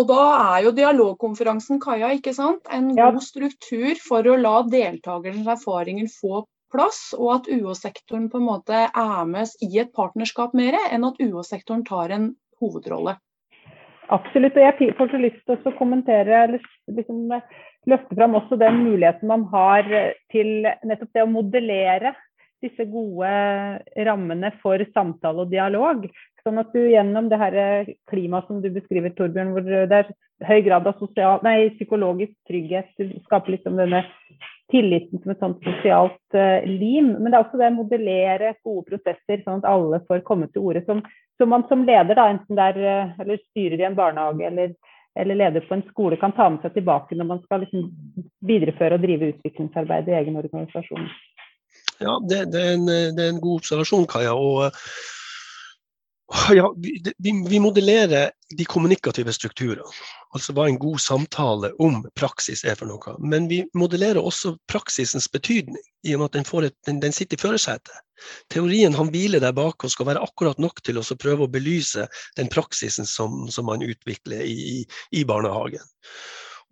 Og 0.00 0.08
da 0.08 0.22
er 0.56 0.64
jo 0.66 0.72
dialogkonferansen 0.74 1.80
Kaja, 1.82 2.10
ikke 2.16 2.32
sant? 2.36 2.64
en 2.72 2.94
god 2.96 3.20
struktur 3.24 4.00
for 4.00 4.26
å 4.26 4.38
la 4.40 4.62
deltakernes 4.64 5.50
erfaringer 5.58 6.08
få 6.10 6.46
plass, 6.72 7.12
og 7.18 7.34
at 7.36 7.50
UH-sektoren 7.52 8.30
på 8.32 8.40
en 8.40 8.48
måte 8.48 8.86
er 8.88 9.28
med 9.28 9.52
i 9.64 9.70
et 9.82 9.92
partnerskap 9.96 10.56
mer, 10.58 10.78
enn 10.90 11.06
at 11.08 11.20
UH-sektoren 11.22 11.84
tar 11.88 12.14
en 12.14 12.32
hovedrolle. 12.62 13.18
Absolutt. 14.12 14.56
og 14.58 14.66
Jeg 14.66 14.96
får 14.98 15.12
så 15.12 15.20
lyst 15.20 15.44
til 15.46 15.70
å 15.70 15.76
kommentere 15.78 16.42
liksom, 16.50 17.30
løfte 17.88 18.18
fram 18.18 18.36
også 18.36 18.58
den 18.60 18.82
muligheten 18.82 19.30
man 19.30 19.46
har 19.52 19.88
til 20.32 20.66
nettopp 20.84 21.14
det 21.14 21.24
å 21.24 21.30
modellere 21.30 22.14
disse 22.62 22.84
gode 22.86 23.30
rammene 24.06 24.52
for 24.62 24.82
samtale 24.94 25.46
og 25.46 25.50
dialog. 25.54 26.04
Sånn 26.42 26.58
at 26.58 26.74
du 26.74 26.82
gjennom 26.90 27.28
det 27.30 27.38
her 27.38 27.56
klimaet 28.10 28.48
som 28.48 28.60
du 28.62 28.68
beskriver, 28.74 29.14
Torbjørn, 29.14 29.52
hvor 29.54 29.66
det 29.66 29.98
er 29.98 30.12
høy 30.46 30.60
grad 30.66 30.86
av 30.90 30.98
sosial, 30.98 31.42
nei, 31.46 31.70
psykologisk 31.76 32.34
trygghet, 32.50 32.90
du 32.98 33.14
skaper 33.26 33.56
liksom 33.56 33.78
denne 33.78 34.02
tilliten 34.72 35.20
som 35.22 35.32
et 35.32 35.42
sånt 35.42 35.66
sosialt 35.66 36.36
uh, 36.36 36.64
lim. 36.68 37.12
Men 37.18 37.30
det 37.30 37.38
er 37.38 37.44
også 37.44 37.60
det 37.60 37.68
å 37.70 37.76
modellere 37.76 38.54
gode 38.64 38.86
prosesser, 38.88 39.42
sånn 39.44 39.60
at 39.60 39.68
alle 39.70 40.00
får 40.08 40.24
komme 40.26 40.48
til 40.50 40.64
orde. 40.64 40.84
Som, 40.88 41.02
som 41.40 41.52
man 41.52 41.66
som 41.68 41.84
leder, 41.88 42.16
da, 42.18 42.28
enten 42.32 42.58
det 42.58 42.70
er 42.72 42.80
uh, 42.82 43.20
eller 43.22 43.42
styrer 43.50 43.82
i 43.82 43.86
en 43.88 43.98
barnehage 43.98 44.48
eller, 44.48 44.74
eller, 45.18 45.40
leder 45.44 45.68
på 45.68 45.76
en 45.78 45.86
skole, 45.90 46.18
kan 46.20 46.34
ta 46.36 46.48
med 46.50 46.64
seg 46.64 46.76
tilbake 46.78 47.18
når 47.18 47.30
man 47.34 47.42
skal 47.46 47.64
liksom, 47.66 47.88
videreføre 48.48 48.98
og 48.98 49.06
drive 49.06 49.32
utviklingsarbeid 49.36 50.10
i 50.10 50.18
egen 50.22 50.40
organisasjon. 50.40 51.10
Ja, 52.02 52.18
det, 52.28 52.46
det, 52.52 52.60
er 52.60 52.76
en, 52.76 52.88
det, 52.88 53.20
er 53.20 53.30
en, 53.30 53.42
god 53.42 53.62
observasjon, 53.62 54.08
Kaja. 54.10 54.34
og 54.34 54.72
ja, 56.54 56.74
vi, 57.18 57.44
vi, 57.48 57.60
modellerer 57.60 58.30
de 58.58 58.64
kommunikative 58.64 59.32
strukturene, 59.32 59.84
altså 60.34 60.54
hva 60.56 60.66
en 60.68 60.78
god 60.80 61.00
samtale 61.00 61.72
om 61.82 62.00
praksis 62.18 62.64
er 62.64 62.76
for 62.78 62.88
noe. 62.88 63.16
Men 63.20 63.48
vi 63.50 63.62
modellerer 63.76 64.20
også 64.20 64.54
praksisens 64.70 65.28
betydning, 65.32 65.82
i 66.06 66.14
og 66.14 66.22
med 66.22 66.30
at 66.30 66.38
den, 66.38 66.64
et, 66.68 66.76
den, 66.88 67.00
den 67.04 67.16
sitter 67.16 67.36
i 67.36 67.42
førersetet. 67.42 67.92
Teorien 68.54 68.94
han 68.94 69.10
hviler 69.10 69.42
der 69.42 69.54
bak 69.56 69.84
og 69.84 69.92
skal 69.92 70.08
være 70.12 70.22
akkurat 70.22 70.60
nok 70.62 70.80
til 70.86 71.00
å 71.00 71.04
prøve 71.18 71.46
å 71.46 71.52
belyse 71.52 72.06
den 72.38 72.48
praksisen 72.52 73.08
som, 73.08 73.48
som 73.50 73.66
man 73.68 73.82
utvikler 73.82 74.44
i, 74.46 74.84
i, 75.10 75.24
barnehagen. 75.28 75.82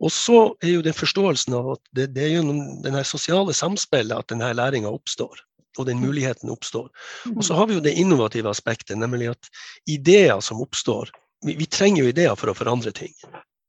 Og 0.01 0.13
så 0.15 0.41
er 0.65 0.77
jo 0.79 0.85
den 0.87 0.97
forståelsen 0.97 1.59
av 1.59 1.75
at 1.75 1.83
det, 1.97 2.11
det 2.15 2.25
er 2.25 2.37
gjennom 2.39 2.81
det 2.85 3.05
sosiale 3.09 3.53
samspillet 3.57 4.17
at 4.17 4.31
denne 4.33 4.55
læringa 4.57 4.93
oppstår 4.95 5.43
og 5.79 5.87
den 5.87 6.01
muligheten 6.03 6.51
oppstår. 6.51 6.89
Og 7.37 7.45
så 7.47 7.57
har 7.59 7.69
vi 7.71 7.77
jo 7.77 7.85
det 7.85 7.95
innovative 8.01 8.51
aspektet, 8.51 8.99
nemlig 8.99 9.31
at 9.35 9.51
ideer 9.87 10.41
som 10.45 10.63
oppstår 10.63 11.13
vi, 11.47 11.55
vi, 11.57 11.67
trenger 11.67 12.05
jo 12.05 12.11
ideer 12.11 12.37
for 12.37 12.53
å 12.53 12.57
forandre 12.57 12.93
ting. 12.93 13.13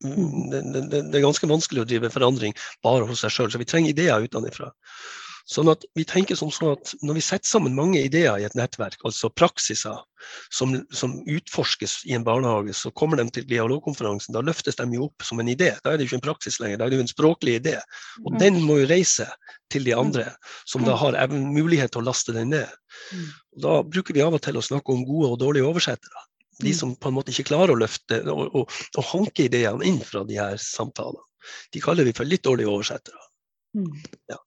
Mm, 0.03 0.49
det, 0.51 0.61
det, 0.73 0.83
det, 0.91 1.17
er 1.17 1.23
ganske 1.23 1.47
vanskelig 1.49 1.83
å 1.83 1.87
drive 1.87 2.11
forandring 2.13 2.55
bare 2.83 3.07
hos 3.07 3.23
seg 3.23 3.33
sjøl, 3.33 3.51
så 3.53 3.61
vi 3.61 3.69
trenger 3.69 3.93
ideer 3.93 4.25
utenfra. 4.25 4.71
Sånn 5.49 5.71
at 5.71 5.83
vi 5.97 6.05
tenker 6.07 6.37
som 6.37 6.51
sånn 6.53 6.73
at 6.75 6.93
Når 7.01 7.17
vi 7.17 7.23
setter 7.25 7.49
sammen 7.49 7.75
mange 7.77 8.01
ideer 8.01 8.39
i 8.39 8.45
et 8.47 8.55
nettverk, 8.57 8.99
altså 9.07 9.31
praksiser 9.33 9.99
som, 10.53 10.75
som, 10.93 11.15
utforskes 11.25 12.01
i 12.05 12.13
en 12.13 12.25
barnehage, 12.25 12.75
så 12.77 12.91
kommer 12.93 13.17
de 13.17 13.25
til 13.33 13.47
dialogkonferansen. 13.49 14.35
Da 14.35 14.43
løftes 14.45 14.77
de 14.77 14.85
jo 14.93 15.07
opp 15.09 15.25
som 15.25 15.41
en 15.41 15.49
idé. 15.49 15.71
Da 15.81 15.91
er 15.91 15.97
det 15.97 16.05
jo 16.05 16.11
ikke 16.11 16.19
en 16.21 16.27
praksis 16.29 16.59
lenger, 16.61 16.77
da 16.77 16.85
er 16.85 16.93
det 16.93 16.99
jo 16.99 17.05
en 17.07 17.13
språklig 17.13 17.57
idé. 17.61 17.77
Og 18.25 18.35
mm. 18.35 18.39
den 18.43 18.59
må 18.67 18.81
jo 18.81 18.89
reise 18.91 19.27
til 19.73 19.87
de 19.87 19.95
andre, 19.97 20.27
som 20.69 20.85
da 20.85 20.97
har 20.99 21.17
mulighet 21.31 21.95
til 21.95 22.03
å 22.03 22.09
laste 22.11 22.35
den 22.37 22.53
ned. 22.53 22.69
Da 23.63 23.79
bruker 23.87 24.13
vi 24.13 24.23
av 24.25 24.37
og 24.37 24.43
til 24.45 24.59
å 24.59 24.65
snakke 24.65 24.93
om 24.93 25.07
gode 25.07 25.33
og 25.33 25.41
dårlige 25.41 25.69
oversettere 25.69 26.27
de 26.61 26.69
mm. 26.69 26.77
som 26.77 26.95
på 26.95 27.09
en 27.09 27.15
måte 27.15 27.33
ikke 27.33 27.49
klarer 27.49 27.73
å 27.73 27.79
løfte 27.79 28.21
og, 28.29 28.55
og, 28.55 28.79
og 28.97 29.07
hanke 29.11 29.47
ideene 29.47 29.85
inn 29.87 29.99
fra 30.05 30.23
de 30.27 30.37
her 30.39 30.59
samtalene. 30.61 31.23
De 31.73 31.81
kaller 31.81 32.05
vi 32.05 32.13
for 32.13 32.29
litt 32.29 32.43
dårlige 32.45 32.69
oversettere. 32.69 33.17
Mm. 33.77 33.95
Ja. 34.29 34.37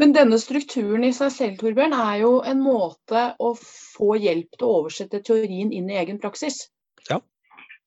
Men 0.00 0.14
denne 0.16 0.38
strukturen 0.40 1.04
i 1.04 1.12
seg 1.12 1.32
selv 1.34 1.58
Torbjørn, 1.60 1.92
er 1.92 2.22
jo 2.22 2.36
en 2.48 2.62
måte 2.64 3.24
å 3.36 3.52
få 3.60 4.14
hjelp 4.16 4.56
til 4.56 4.66
å 4.66 4.76
oversette 4.78 5.20
teorien 5.26 5.74
inn 5.76 5.90
i 5.92 5.98
egen 6.00 6.20
praksis. 6.22 6.62
Ja, 7.10 7.18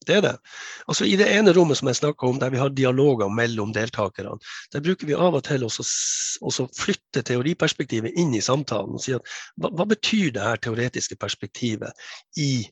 det 0.06 0.17
er 0.17 0.21
det. 0.26 0.34
Altså 0.86 1.08
I 1.10 1.15
det 1.17 1.30
ene 1.34 1.54
rommet 1.58 1.80
som 1.80 1.89
jeg 1.89 1.97
snakka 1.97 2.28
om, 2.28 2.38
der 2.41 2.54
vi 2.54 2.60
har 2.62 2.73
dialoger 2.76 3.32
mellom 3.34 3.73
deltakerne, 3.73 4.36
der 4.76 4.84
bruker 4.86 5.10
vi 5.10 5.17
av 5.17 5.39
og 5.39 5.45
til 5.47 5.65
å 5.65 6.67
flytte 6.78 7.23
teoriperspektivet 7.26 8.19
inn 8.19 8.36
i 8.38 8.43
samtalen 8.45 8.99
og 8.99 9.04
si 9.04 9.15
at 9.17 9.34
hva, 9.58 9.71
hva, 9.71 9.88
betyr 9.89 10.36
det 10.36 10.45
her 10.45 10.62
teoretiske 10.62 11.17
perspektivet 11.17 12.06
i 12.38 12.67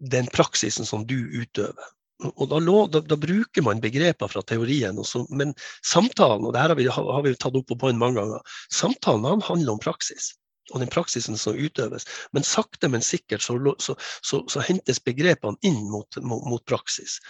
den 0.00 0.30
praksisen 0.32 0.88
som 0.88 1.04
du 1.04 1.18
utøver? 1.36 1.92
Og 2.24 2.48
da, 2.48 2.60
da, 2.88 3.02
da 3.04 3.16
bruker 3.20 3.64
man 3.64 3.82
begreper 3.82 4.30
fra 4.32 4.40
teorien, 4.48 4.96
også, 4.96 5.26
men 5.36 5.52
samtalen, 5.84 6.46
og 6.48 6.54
det 6.54 6.62
her 6.62 6.72
har 6.72 6.78
vi, 6.78 6.86
har 6.88 7.22
vi 7.26 7.34
tatt 7.36 7.58
opp 7.58 7.68
på 7.68 7.76
poeng 7.82 7.98
mange 8.00 8.22
ganger, 8.22 8.56
samtalen 8.72 9.44
handler 9.44 9.76
om 9.76 9.82
praksis 9.82 10.32
og 10.74 10.80
den 10.82 10.90
praksisen 10.90 11.38
som 11.38 11.58
utøves. 11.58 12.06
Men 12.34 12.42
sakte, 12.46 12.88
men 12.90 13.04
sikkert 13.04 13.44
så, 13.44 13.54
så, 13.78 13.94
så, 14.26 14.42
så 14.50 14.64
hentes 14.66 14.98
begrepene 15.04 15.58
inn 15.66 15.84
mot, 15.92 16.18
mot, 16.22 16.42
mot 16.48 16.64
praksis. 16.66 17.20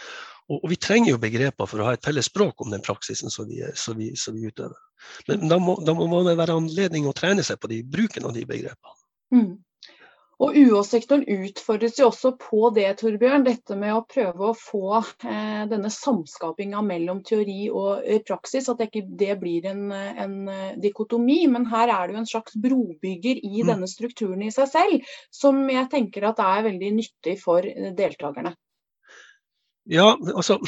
Og, 0.49 0.63
og, 0.63 0.69
vi 0.71 0.79
trenger 0.81 1.13
jo 1.13 1.21
begreper 1.21 1.69
for 1.69 1.83
å 1.83 1.91
ha 1.91 1.97
et 1.97 2.07
felles 2.07 2.31
språk 2.31 2.63
om 2.65 2.73
den 2.73 2.85
praksisen 2.87 3.33
som 3.33 3.49
vi, 3.51 3.61
vi, 3.99 4.13
vi 4.15 4.49
utøver. 4.49 4.79
Men 5.29 5.51
da 5.51 5.59
må, 5.61 5.77
da 5.85 5.93
må, 5.99 6.23
det 6.25 6.39
være 6.39 6.57
anledning 6.57 7.09
å 7.11 7.15
trene 7.17 7.45
seg 7.45 7.61
på 7.61 7.71
de, 7.73 7.83
bruken 7.85 8.29
av 8.29 8.33
de 8.37 8.47
begrepene. 8.49 8.97
Mm. 9.35 9.51
Og 10.37 10.53
UH-sektoren 10.53 11.23
utfordres 11.33 11.97
jo 11.97 12.11
også 12.11 12.35
på 12.37 12.69
det, 12.77 12.91
Torbjørn. 13.01 13.47
Dette 13.47 13.77
med 13.79 13.95
å 13.95 14.03
prøve 14.05 14.51
å 14.51 14.57
få 14.57 14.99
eh, 15.01 15.63
denne 15.71 15.89
samskapinga 15.93 16.83
mellom 16.85 17.23
teori 17.25 17.71
og 17.71 18.05
eh, 18.05 18.21
praksis. 18.27 18.69
At 18.69 18.83
det 18.83 18.91
ikke 18.91 19.17
det 19.23 19.39
blir 19.41 19.69
en, 19.71 19.87
en, 19.95 20.37
eh, 20.53 20.75
dikotomi. 20.83 21.39
Men 21.53 21.65
her 21.73 21.89
er 21.89 22.05
det 22.05 22.19
jo 22.19 22.21
en 22.21 22.29
slags 22.29 22.59
brobygger 22.61 23.41
i 23.41 23.63
mm. 23.63 23.71
denne 23.71 23.89
strukturen 23.89 24.45
i 24.45 24.53
seg 24.53 24.69
selv, 24.75 25.17
som 25.33 25.65
jeg 25.73 25.89
tenker 25.95 26.29
at 26.29 26.45
er 26.45 26.69
veldig 26.69 26.93
nyttig 26.99 27.39
for 27.41 27.65
deltakerne. 27.97 28.53
Ja, 29.89 30.17
altså 30.35 30.59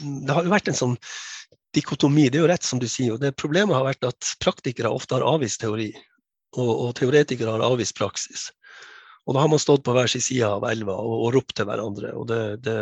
Det 0.00 0.34
har 0.34 0.44
jo 0.44 0.52
vært 0.52 0.68
en 0.68 0.76
sånn 0.76 0.96
dikotomi, 1.72 2.28
det 2.28 2.40
er 2.40 2.44
jo 2.44 2.52
rett 2.52 2.66
som 2.66 2.80
du 2.82 2.88
sier. 2.90 3.14
og 3.14 3.24
det 3.24 3.32
Problemet 3.38 3.78
har 3.78 3.86
vært 3.86 4.12
at 4.12 4.34
praktikere 4.42 4.92
ofte 4.92 5.16
har 5.16 5.24
avvist 5.24 5.62
teori, 5.62 5.92
og, 6.56 6.70
og 6.70 6.94
teoretikere 6.98 7.54
har 7.54 7.64
avvist 7.66 7.96
praksis. 7.98 8.48
Og 9.28 9.36
da 9.36 9.44
har 9.44 9.50
man 9.52 9.62
stått 9.62 9.84
på 9.86 9.94
hver 9.94 10.10
sin 10.10 10.24
side 10.24 10.48
av 10.48 10.64
elva 10.70 10.96
og, 10.98 11.16
og 11.26 11.34
ropt 11.36 11.54
til 11.58 11.68
hverandre. 11.68 12.14
og 12.16 12.26
det, 12.30 12.40
det, 12.64 12.76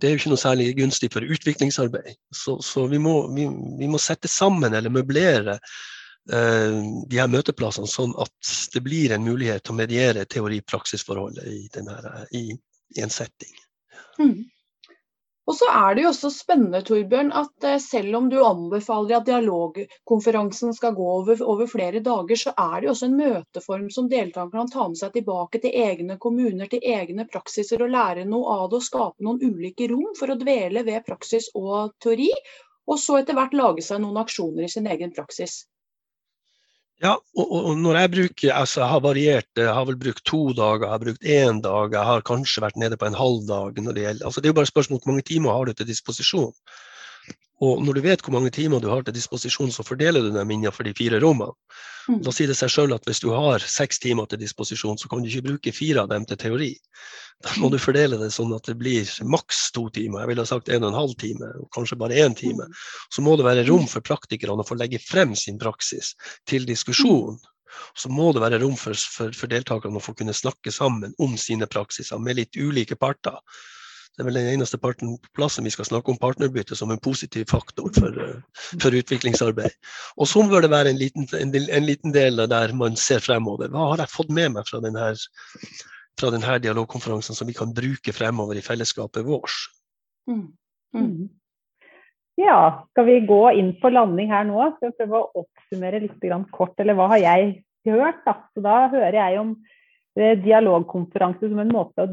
det, 0.00 0.06
er 0.06 0.12
jo 0.12 0.20
ikke 0.20 0.32
noe 0.34 0.42
særlig 0.42 0.72
gunstig 0.76 1.12
for 1.14 1.24
utviklingsarbeid. 1.24 2.18
Så, 2.34 2.58
så 2.64 2.86
vi, 2.90 3.00
må, 3.00 3.16
vi, 3.34 3.46
vi, 3.78 3.88
må, 3.88 4.00
sette 4.02 4.28
sammen 4.28 4.74
eller 4.74 4.92
møblere 4.92 5.56
eh, 5.56 6.80
de 7.08 7.20
her 7.20 7.30
møteplassene 7.32 7.88
sånn 7.88 8.12
at 8.20 8.54
det 8.74 8.82
blir 8.84 9.14
en 9.14 9.24
mulighet 9.24 9.64
til 9.64 9.76
å 9.76 9.80
mediere 9.80 10.26
teori-praksisforholdet 10.28 11.48
i, 11.48 11.62
i, 12.36 12.44
i, 12.50 13.02
en 13.02 13.14
setting. 13.14 13.54
Mm. 14.18 14.42
Og 15.50 15.56
så 15.58 15.66
er 15.74 15.96
det 15.96 16.04
jo 16.04 16.10
også 16.12 16.28
spennende 16.30 16.80
Torbjørn, 16.86 17.32
at 17.34 17.64
eh, 17.66 17.78
selv 17.82 18.14
om 18.18 18.28
du 18.30 18.36
anbefaler 18.46 19.16
at 19.16 19.26
dialogkonferansen 19.26 20.74
skal 20.76 20.94
gå 20.94 21.06
over, 21.16 21.42
over, 21.42 21.66
flere 21.70 22.02
dager, 22.04 22.38
så 22.38 22.52
er 22.54 22.76
det 22.76 22.86
jo 22.86 22.92
også 22.92 23.08
en 23.08 23.16
møteform 23.18 23.88
som 23.90 24.10
deltakerne 24.12 24.62
kan 24.62 24.70
ta 24.70 24.86
med 24.92 25.00
seg 25.00 25.16
tilbake 25.16 25.62
til 25.64 25.74
egne 25.82 26.18
kommuner, 26.22 26.70
til 26.70 26.86
egne 26.94 27.26
praksiser 27.32 27.82
og 27.82 27.90
lære 27.96 28.28
noe 28.30 28.54
av 28.54 28.68
det 28.70 28.78
og 28.78 28.86
skape 28.86 29.26
noen 29.26 29.42
ulike 29.42 29.90
rom 29.90 30.14
for 30.18 30.30
å 30.30 30.38
dvele 30.38 30.86
ved 30.86 31.02
praksis 31.10 31.50
og 31.58 31.96
teori. 32.04 32.30
Og 32.86 32.98
så 33.02 33.18
etter 33.18 33.38
hvert 33.38 33.58
lage 33.58 33.82
seg 33.82 34.02
noen 34.02 34.22
aksjoner 34.22 34.66
i 34.66 34.70
sin 34.70 34.86
egen 34.90 35.10
praksis. 35.14 35.64
Ja, 37.02 37.16
og, 37.34 37.48
og, 37.50 37.72
når 37.82 37.96
jeg 37.98 38.10
bruker 38.12 38.54
altså 38.54 38.80
jeg 38.84 38.90
har 38.92 39.00
variert, 39.02 39.48
jeg 39.58 39.74
har 39.74 39.86
vel 39.88 39.98
brukt 39.98 40.22
to 40.28 40.42
dager, 40.54 40.86
jeg 40.86 40.92
har 40.92 41.02
brukt 41.02 41.24
én 41.26 41.58
dag, 41.64 41.96
jeg 41.96 42.08
har 42.08 42.22
kanskje 42.28 42.62
vært 42.62 42.78
nede 42.78 42.98
på 42.98 43.08
en 43.08 43.18
halv 43.18 43.42
dag. 43.48 43.80
når 43.82 43.96
Det 43.96 44.04
gjelder, 44.04 44.26
altså 44.26 44.40
det 44.40 44.48
er 44.48 44.54
jo 44.54 44.60
bare 44.60 44.70
spørsmål 44.70 45.00
om 45.00 45.02
hvor 45.02 45.12
mange 45.12 45.26
timer 45.26 45.56
har 45.56 45.66
du 45.66 45.72
til 45.72 45.88
disposisjon. 45.88 46.52
Og 47.62 47.82
når 47.86 47.98
du 47.98 48.02
vet 48.02 48.22
hvor 48.22 48.34
mange 48.34 48.50
timer 48.54 48.80
du 48.82 48.88
har 48.90 49.02
til 49.06 49.14
disposisjon, 49.14 49.70
så 49.74 49.84
fordeler 49.86 50.22
du 50.22 50.30
dem 50.34 50.50
innenfor 50.50 50.86
de 50.86 50.94
fire 50.98 51.18
rommene. 51.22 51.54
Mm. 52.08 52.22
Da 52.26 52.32
sier 52.34 52.50
det 52.50 52.58
seg 52.58 52.70
sjøl 52.74 52.94
at 52.94 53.04
hvis 53.06 53.22
du 53.22 53.30
har 53.34 53.62
seks 53.62 54.02
timer 54.02 54.26
til 54.30 54.40
disposisjon, 54.42 54.98
så 54.98 55.10
kan 55.10 55.22
du 55.22 55.30
ikke 55.30 55.46
bruke 55.50 55.74
fire 55.74 56.02
av 56.02 56.10
dem 56.10 56.26
til 56.26 56.38
teori. 56.38 56.72
Da 57.42 57.54
må 57.58 57.70
du 57.72 57.78
fordele 57.82 58.18
det 58.20 58.30
sånn 58.34 58.52
at 58.54 58.68
det 58.68 58.76
blir 58.78 59.08
maks 59.26 59.64
to 59.74 59.88
timer. 59.94 60.22
Jeg 60.22 60.32
ville 60.32 60.46
sagt 60.46 60.70
en 60.70 60.84
og 60.84 60.92
en 60.92 60.98
halv 61.00 61.16
time, 61.18 61.48
og 61.58 61.70
kanskje 61.74 61.98
bare 61.98 62.20
én 62.22 62.36
time. 62.38 62.68
Så 63.10 63.24
må 63.24 63.34
det 63.38 63.48
være 63.48 63.66
rom 63.70 63.88
for 63.90 64.04
praktikerne 64.04 64.62
å 64.62 64.68
få 64.68 64.78
legge 64.78 65.00
frem 65.02 65.34
sin 65.38 65.58
praksis 65.62 66.12
til 66.50 66.68
diskusjon. 66.68 67.40
Så 67.98 68.12
må 68.12 68.30
det 68.36 68.44
være 68.44 68.60
rom 68.62 68.76
for, 68.78 68.94
for, 68.94 69.34
for 69.34 69.50
deltakerne 69.50 69.98
å 69.98 70.04
få 70.04 70.14
kunne 70.18 70.36
snakke 70.36 70.70
sammen 70.74 71.16
om 71.22 71.38
sine 71.40 71.66
praksiser 71.70 72.20
med 72.22 72.38
litt 72.38 72.58
ulike 72.60 72.98
parter. 73.00 73.40
Det 74.12 74.20
er 74.20 74.26
vel 74.28 74.36
den 74.36 74.50
eneste 74.58 74.76
parten 74.76 75.14
på 75.16 75.30
plassen 75.38 75.64
vi 75.64 75.72
skal 75.72 75.86
snakke 75.88 76.12
om 76.12 76.18
partnerbytte 76.20 76.76
som 76.76 76.90
en 76.92 77.00
positiv 77.00 77.46
faktor 77.48 77.88
for, 77.96 78.18
for 78.76 78.96
utviklingsarbeid. 78.98 79.72
Og 80.20 80.28
så 80.28 80.42
bør 80.50 80.66
det 80.66 80.70
være 80.74 80.92
en 80.92 81.00
liten, 81.00 81.24
en, 81.38 81.54
en 81.56 81.86
liten, 81.88 82.12
del 82.12 82.44
der 82.52 82.74
man 82.76 82.98
ser 83.00 83.24
fremover. 83.24 83.72
Hva 83.72 83.88
har 83.94 84.04
jeg 84.04 84.12
fått 84.12 84.34
med 84.36 84.52
meg 84.58 84.68
fra 84.68 84.82
denne, 84.84 85.14
fra 86.20 86.32
denne 86.34 86.58
dialogkonferansen 86.62 87.36
som 87.36 87.48
vi 87.48 87.56
kan 87.56 87.74
bruke 87.74 88.14
fremover 88.14 88.58
i 88.58 88.64
fellesskapet 88.64 89.26
vårt? 89.26 89.54
Mm. 90.30 90.48
Mm. 90.94 91.28
Ja, 92.40 92.86
skal 92.92 93.06
vi 93.08 93.20
gå 93.28 93.42
inn 93.58 93.74
på 93.80 93.92
landing 93.92 94.32
her 94.32 94.44
nå? 94.48 94.64
Skal 94.76 94.92
vi 94.92 94.98
prøve 95.02 95.20
å 95.20 95.44
oppsummere 95.44 96.02
litt 96.04 96.28
kort, 96.52 96.74
eller 96.80 96.96
hva 96.98 97.10
har 97.12 97.22
jeg 97.22 97.54
hørt? 97.88 98.22
Da, 98.26 98.36
Så 98.54 98.64
da 98.64 98.76
hører 98.92 99.18
jeg 99.18 99.40
om 99.40 99.56
eh, 100.16 100.36
dialogkonferanse 100.40 101.48
som 101.48 101.64
en 101.64 101.74
måte 101.74 102.06
å 102.06 102.12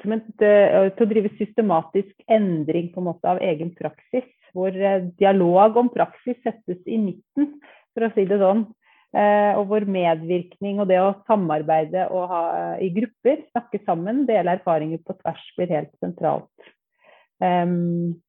som 0.00 0.14
et, 0.16 0.42
eh, 0.42 0.90
til 0.96 1.06
å 1.06 1.10
drive 1.10 1.32
systematisk 1.38 2.12
endring 2.30 2.90
på 2.92 3.00
en 3.02 3.08
måte 3.10 3.28
av 3.28 3.42
egen 3.44 3.72
praksis. 3.76 4.26
Hvor 4.52 4.74
eh, 4.74 5.08
dialog 5.20 5.76
om 5.80 5.90
praksis 5.92 6.38
settes 6.44 6.80
i 6.86 6.98
midten, 7.00 7.54
for 7.92 8.06
å 8.06 8.12
si 8.14 8.26
det 8.28 8.40
sånn. 8.40 8.66
Eh, 9.12 9.52
og 9.60 9.66
hvor 9.68 9.84
medvirkning 9.84 10.78
og 10.80 10.88
det 10.88 10.96
å 11.02 11.12
samarbeide 11.28 12.06
og 12.16 12.30
ha, 12.30 12.42
i 12.80 12.88
grupper, 12.94 13.42
snakke 13.52 13.82
sammen, 13.84 14.24
dele 14.28 14.56
erfaringer 14.56 15.02
på 15.04 15.18
tvers, 15.18 15.42
blir 15.58 15.74
helt 15.74 15.92
sentralt. 16.00 16.70
Um, 17.42 18.20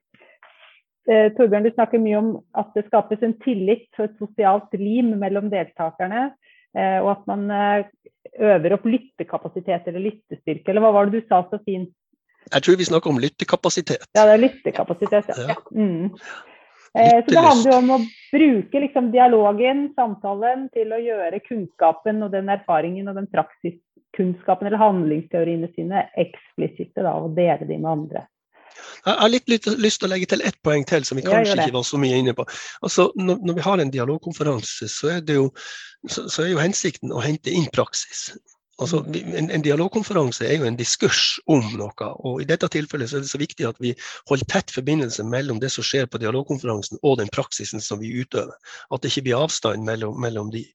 Torbjørn, 1.03 1.65
du 1.67 1.73
snakker 1.73 1.99
mye 1.99 2.19
om 2.19 2.29
at 2.55 2.69
det 2.75 2.85
skapes 2.87 3.23
en 3.23 3.35
tillit 3.43 3.89
og 3.99 4.05
et 4.05 4.19
sosialt 4.21 4.75
lim 4.79 5.11
mellom 5.19 5.49
deltakerne. 5.51 6.29
Og 6.73 7.09
at 7.11 7.25
man 7.27 7.43
øver 8.39 8.77
opp 8.77 8.85
lyttekapasitet 8.87 9.89
eller 9.91 10.05
lyttestyrke, 10.07 10.71
eller 10.71 10.81
hva 10.81 10.93
var 10.95 11.11
det 11.11 11.19
du 11.19 11.27
sa 11.27 11.41
så 11.51 11.59
fint? 11.67 11.91
Jeg 12.51 12.65
tror 12.65 12.79
vi 12.79 12.87
snakker 12.87 13.11
om 13.11 13.19
lyttekapasitet. 13.21 14.07
Ja, 14.15 14.25
det 14.27 14.37
er 14.37 14.41
lyttekapasitet, 14.41 15.29
ja. 15.31 15.53
ja. 15.53 15.57
Mm. 15.75 16.15
Eh, 16.97 17.25
så 17.25 17.33
det 17.33 17.45
handler 17.45 17.71
jo 17.71 17.77
om 17.77 17.93
å 17.95 17.99
bruke 18.33 18.83
liksom, 18.85 19.09
dialogen, 19.13 19.87
samtalen, 19.97 20.67
til 20.75 20.93
å 20.93 21.01
gjøre 21.01 21.41
kunnskapen 21.47 22.21
og 22.25 22.33
den 22.35 22.51
erfaringen 22.53 23.09
og 23.09 23.17
den 23.17 23.29
praksiskunnskapen 23.33 24.69
eller 24.69 24.81
handlingsteoriene 24.81 25.71
sine 25.73 26.05
eksplisitte, 26.21 27.01
da, 27.01 27.15
og 27.17 27.33
dele 27.37 27.65
de 27.65 27.79
med 27.79 27.91
andre. 27.95 28.27
Jeg 29.03 29.17
har 29.19 29.29
litt 29.29 29.49
lyst 29.81 30.01
til 30.01 30.07
å 30.07 30.11
legge 30.13 30.29
til 30.31 30.41
ett 30.45 30.57
poeng 30.65 30.85
til 30.89 31.03
som 31.05 31.19
vi 31.19 31.25
kanskje 31.25 31.57
ikke 31.59 31.75
var 31.75 31.85
så 31.85 31.99
mye 32.01 32.21
inne 32.21 32.33
på. 32.37 32.45
Altså, 32.85 33.09
når, 33.19 33.41
når 33.45 33.57
vi 33.57 33.65
har 33.65 33.81
en 33.81 33.91
dialogkonferanse, 33.93 34.89
så 34.89 35.11
er, 35.17 35.21
jo, 35.29 35.49
så, 36.07 36.25
så 36.31 36.45
er 36.45 36.53
jo 36.53 36.61
hensikten 36.61 37.13
å 37.13 37.21
hente 37.21 37.53
inn 37.53 37.67
praksis. 37.75 38.31
Altså, 38.81 39.03
en, 39.05 39.51
en, 39.53 39.61
dialogkonferanse 39.61 40.47
er 40.47 40.57
jo 40.57 40.65
en 40.65 40.77
diskurs 40.77 41.35
om 41.51 41.61
noe. 41.77 42.07
og 42.25 42.41
I 42.41 42.47
dette 42.49 42.67
tilfellet 42.73 43.11
så 43.11 43.19
er 43.19 43.25
det 43.25 43.29
så 43.29 43.41
viktig 43.41 43.67
at 43.69 43.77
vi 43.83 43.91
holder 44.31 44.49
tett 44.49 44.73
forbindelse 44.73 45.25
mellom 45.29 45.59
det 45.61 45.69
som 45.75 45.85
skjer 45.85 46.07
på 46.09 46.21
dialogkonferansen 46.23 46.97
og 47.03 47.19
den 47.21 47.29
praksisen 47.33 47.83
som 47.83 48.01
vi 48.01 48.09
utøver. 48.17 48.55
At 48.89 49.03
det 49.03 49.13
ikke 49.13 49.27
blir 49.29 49.43
avstand 49.45 49.85
mellom, 49.85 50.17
mellom 50.21 50.49
de. 50.53 50.65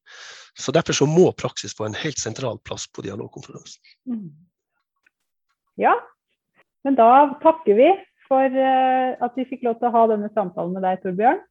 Så 0.59 0.75
Derfor 0.75 0.95
så 0.95 1.11
må 1.11 1.33
praksis 1.39 1.75
få 1.75 1.89
en 1.89 1.99
helt 1.99 2.23
sentral 2.23 2.63
plass 2.67 2.87
på 2.87 3.03
dialogkonferansen. 3.07 3.83
Mm. 4.07 4.31
Ja, 5.79 5.95
men 6.87 6.99
da 6.99 7.35
takker 7.43 7.79
vi 7.79 7.91
for 8.29 8.47
eh, 8.47 9.19
at 9.19 9.39
vi 9.39 9.47
fikk 9.49 9.67
lov 9.67 9.79
til 9.79 9.91
å 9.91 9.95
ha 9.95 10.07
denne 10.11 10.31
samtalen 10.35 10.75
med 10.77 10.87
deg, 10.87 11.03
Torbjørn. 11.03 11.45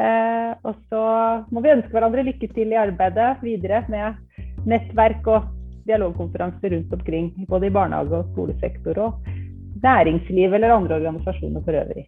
Eh, 0.00 0.52
og 0.64 0.76
så 0.88 1.04
må 1.52 1.60
vi 1.64 1.72
ønske 1.74 1.92
hverandre 1.92 2.24
lykke 2.24 2.48
til 2.54 2.72
i 2.72 2.78
arbeidet 2.78 3.32
videre 3.44 3.82
med 3.92 4.68
nettverk 4.68 5.26
og 5.28 5.48
dialogkonferanser 5.90 6.74
rundt 6.76 6.92
omkring. 6.98 7.30
Både 7.48 7.66
i 7.66 7.76
barnehage- 7.78 8.16
og 8.22 8.32
skolesektor 8.32 8.98
og 9.06 9.12
næringsliv 9.82 10.54
eller 10.54 10.74
andre 10.74 10.94
organisasjoner 10.94 11.60
for 11.64 11.72
øvrig. 11.82 12.06